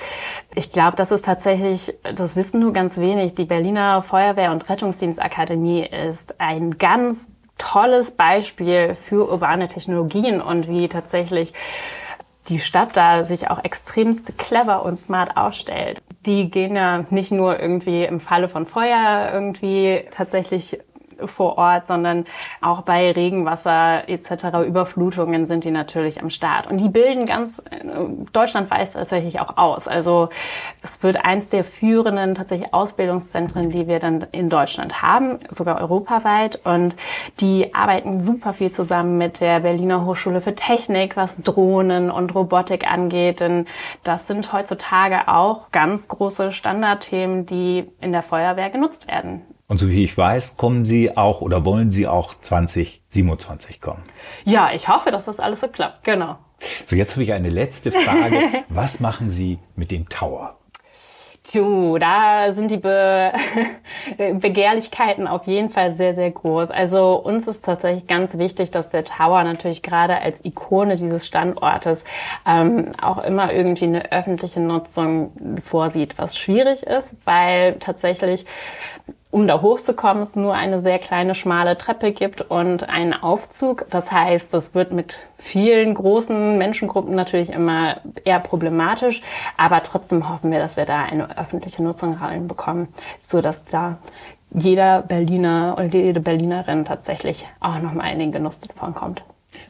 ich 0.54 0.70
glaube, 0.70 0.96
das 0.96 1.10
ist 1.10 1.24
tatsächlich, 1.24 1.92
das 2.14 2.36
wissen 2.36 2.60
nur 2.60 2.72
ganz 2.72 2.96
wenig, 2.96 3.34
die 3.34 3.44
Berliner 3.44 4.04
Feuerwehr- 4.04 4.52
und 4.52 4.68
Rettungsdienstakademie 4.68 5.84
ist 5.84 6.40
ein 6.40 6.78
ganz 6.78 7.28
tolles 7.58 8.12
Beispiel 8.12 8.94
für 8.94 9.28
urbane 9.28 9.66
Technologien 9.66 10.40
und 10.40 10.68
wie 10.68 10.86
tatsächlich 10.86 11.52
die 12.48 12.60
Stadt 12.60 12.96
da 12.96 13.24
sich 13.24 13.50
auch 13.50 13.64
extremst 13.64 14.38
clever 14.38 14.84
und 14.84 15.00
smart 15.00 15.36
aufstellt. 15.36 16.00
Die 16.24 16.50
gehen 16.50 16.76
ja 16.76 17.04
nicht 17.10 17.32
nur 17.32 17.58
irgendwie 17.58 18.04
im 18.04 18.20
Falle 18.20 18.48
von 18.48 18.66
Feuer 18.66 19.30
irgendwie 19.32 20.04
tatsächlich 20.12 20.78
vor 21.26 21.58
Ort, 21.58 21.86
sondern 21.86 22.24
auch 22.60 22.82
bei 22.82 23.12
Regenwasser 23.12 24.08
etc. 24.08 24.66
Überflutungen 24.66 25.46
sind 25.46 25.64
die 25.64 25.70
natürlich 25.70 26.20
am 26.20 26.30
Start. 26.30 26.66
Und 26.66 26.78
die 26.78 26.88
bilden 26.88 27.26
ganz 27.26 27.60
äh, 27.70 27.84
deutschlandweit 28.32 28.92
tatsächlich 28.92 29.40
auch 29.40 29.56
aus. 29.56 29.88
Also 29.88 30.28
es 30.82 31.02
wird 31.02 31.24
eins 31.24 31.48
der 31.48 31.64
führenden 31.64 32.34
tatsächlich 32.34 32.72
Ausbildungszentren, 32.72 33.70
die 33.70 33.86
wir 33.86 34.00
dann 34.00 34.26
in 34.32 34.48
Deutschland 34.48 35.02
haben, 35.02 35.38
sogar 35.50 35.80
europaweit. 35.80 36.60
Und 36.64 36.96
die 37.40 37.74
arbeiten 37.74 38.20
super 38.20 38.52
viel 38.52 38.70
zusammen 38.70 39.18
mit 39.18 39.40
der 39.40 39.60
Berliner 39.60 40.04
Hochschule 40.04 40.40
für 40.40 40.54
Technik, 40.54 41.16
was 41.16 41.38
Drohnen 41.42 42.10
und 42.10 42.34
Robotik 42.34 42.90
angeht. 42.90 43.40
Denn 43.40 43.66
das 44.02 44.26
sind 44.26 44.52
heutzutage 44.52 45.28
auch 45.28 45.70
ganz 45.70 46.08
große 46.08 46.52
Standardthemen, 46.52 47.46
die 47.46 47.90
in 48.00 48.12
der 48.12 48.22
Feuerwehr 48.22 48.70
genutzt 48.70 49.06
werden. 49.06 49.42
Und 49.70 49.78
so 49.78 49.88
wie 49.88 50.02
ich 50.02 50.18
weiß, 50.18 50.56
kommen 50.56 50.84
Sie 50.84 51.16
auch 51.16 51.42
oder 51.42 51.64
wollen 51.64 51.92
Sie 51.92 52.08
auch 52.08 52.34
2027 52.40 53.80
kommen? 53.80 54.02
Ja, 54.44 54.72
ich 54.74 54.88
hoffe, 54.88 55.12
dass 55.12 55.26
das 55.26 55.38
alles 55.38 55.60
so 55.60 55.68
klappt. 55.68 56.02
Genau. 56.02 56.38
So, 56.86 56.96
jetzt 56.96 57.12
habe 57.12 57.22
ich 57.22 57.32
eine 57.32 57.50
letzte 57.50 57.92
Frage. 57.92 58.40
Was 58.68 58.98
machen 58.98 59.30
Sie 59.30 59.60
mit 59.76 59.92
dem 59.92 60.08
Tower? 60.08 60.56
Tju, 61.44 61.98
da 61.98 62.52
sind 62.52 62.72
die 62.72 62.78
Be 62.78 63.32
Begehrlichkeiten 64.34 65.28
auf 65.28 65.46
jeden 65.46 65.70
Fall 65.70 65.94
sehr, 65.94 66.14
sehr 66.14 66.32
groß. 66.32 66.70
Also 66.70 67.14
uns 67.14 67.46
ist 67.46 67.64
tatsächlich 67.64 68.08
ganz 68.08 68.38
wichtig, 68.38 68.72
dass 68.72 68.90
der 68.90 69.04
Tower 69.04 69.44
natürlich 69.44 69.82
gerade 69.82 70.20
als 70.20 70.44
Ikone 70.44 70.96
dieses 70.96 71.28
Standortes 71.28 72.04
ähm, 72.44 72.92
auch 73.00 73.18
immer 73.18 73.52
irgendwie 73.52 73.84
eine 73.84 74.10
öffentliche 74.10 74.60
Nutzung 74.60 75.32
vorsieht, 75.62 76.18
was 76.18 76.36
schwierig 76.36 76.82
ist, 76.82 77.14
weil 77.24 77.76
tatsächlich 77.78 78.44
um 79.30 79.46
da 79.46 79.62
hochzukommen, 79.62 80.22
es 80.22 80.34
nur 80.34 80.54
eine 80.54 80.80
sehr 80.80 80.98
kleine, 80.98 81.34
schmale 81.34 81.78
Treppe 81.78 82.12
gibt 82.12 82.42
und 82.42 82.88
einen 82.88 83.12
Aufzug. 83.12 83.86
Das 83.90 84.10
heißt, 84.10 84.52
das 84.52 84.74
wird 84.74 84.92
mit 84.92 85.18
vielen 85.38 85.94
großen 85.94 86.58
Menschengruppen 86.58 87.14
natürlich 87.14 87.50
immer 87.50 87.98
eher 88.24 88.40
problematisch, 88.40 89.22
aber 89.56 89.82
trotzdem 89.82 90.28
hoffen 90.28 90.50
wir, 90.50 90.58
dass 90.58 90.76
wir 90.76 90.84
da 90.84 91.04
eine 91.04 91.38
öffentliche 91.38 91.82
Nutzung 91.82 92.14
reinbekommen, 92.14 92.88
so 93.22 93.40
dass 93.40 93.64
da 93.64 93.98
jeder 94.52 95.02
Berliner 95.02 95.74
oder 95.76 95.86
jede 95.86 96.20
Berlinerin 96.20 96.84
tatsächlich 96.84 97.46
auch 97.60 97.78
nochmal 97.78 98.12
in 98.12 98.18
den 98.18 98.32
Genuss 98.32 98.58
davon 98.58 98.94
kommt. 98.94 99.22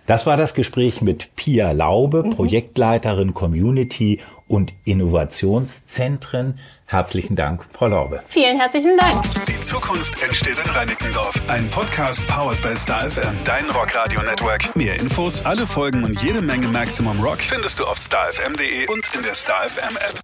Das 0.07 0.27
war 0.27 0.37
das 0.37 0.55
Gespräch 0.55 1.01
mit 1.01 1.35
Pia 1.37 1.73
Laube, 1.73 2.25
mhm. 2.25 2.31
Projektleiterin 2.31 3.35
Community 3.35 4.21
und 4.49 4.73
Innovationszentren. 4.85 6.59
Herzlichen 6.91 7.37
Dank, 7.37 7.65
Frau 7.73 7.87
Laube. 7.87 8.25
Vielen 8.29 8.59
herzlichen 8.59 8.97
Dank. 8.99 9.23
Die 9.47 9.61
Zukunft 9.61 10.21
entsteht 10.25 10.59
in 10.59 10.69
Reinickendorf. 10.71 11.41
Ein 11.47 11.69
Podcast 11.71 12.27
powered 12.27 12.61
by 12.63 12.77
StarFM, 12.77 13.39
dein 13.45 13.65
Rockradio 13.71 14.21
Network. 14.23 14.75
Mehr 14.75 14.99
Infos, 14.99 15.45
alle 15.45 15.69
Folgen 15.69 16.03
und 16.03 16.21
jede 16.21 16.43
Menge 16.43 16.67
Maximum 16.67 17.21
Rock 17.21 17.43
findest 17.43 17.79
du 17.79 17.85
auf 17.85 17.97
starfm.de 17.97 18.89
und 18.89 19.09
in 19.15 19.23
der 19.23 19.37
StarFM 19.37 19.97
App. 19.99 20.21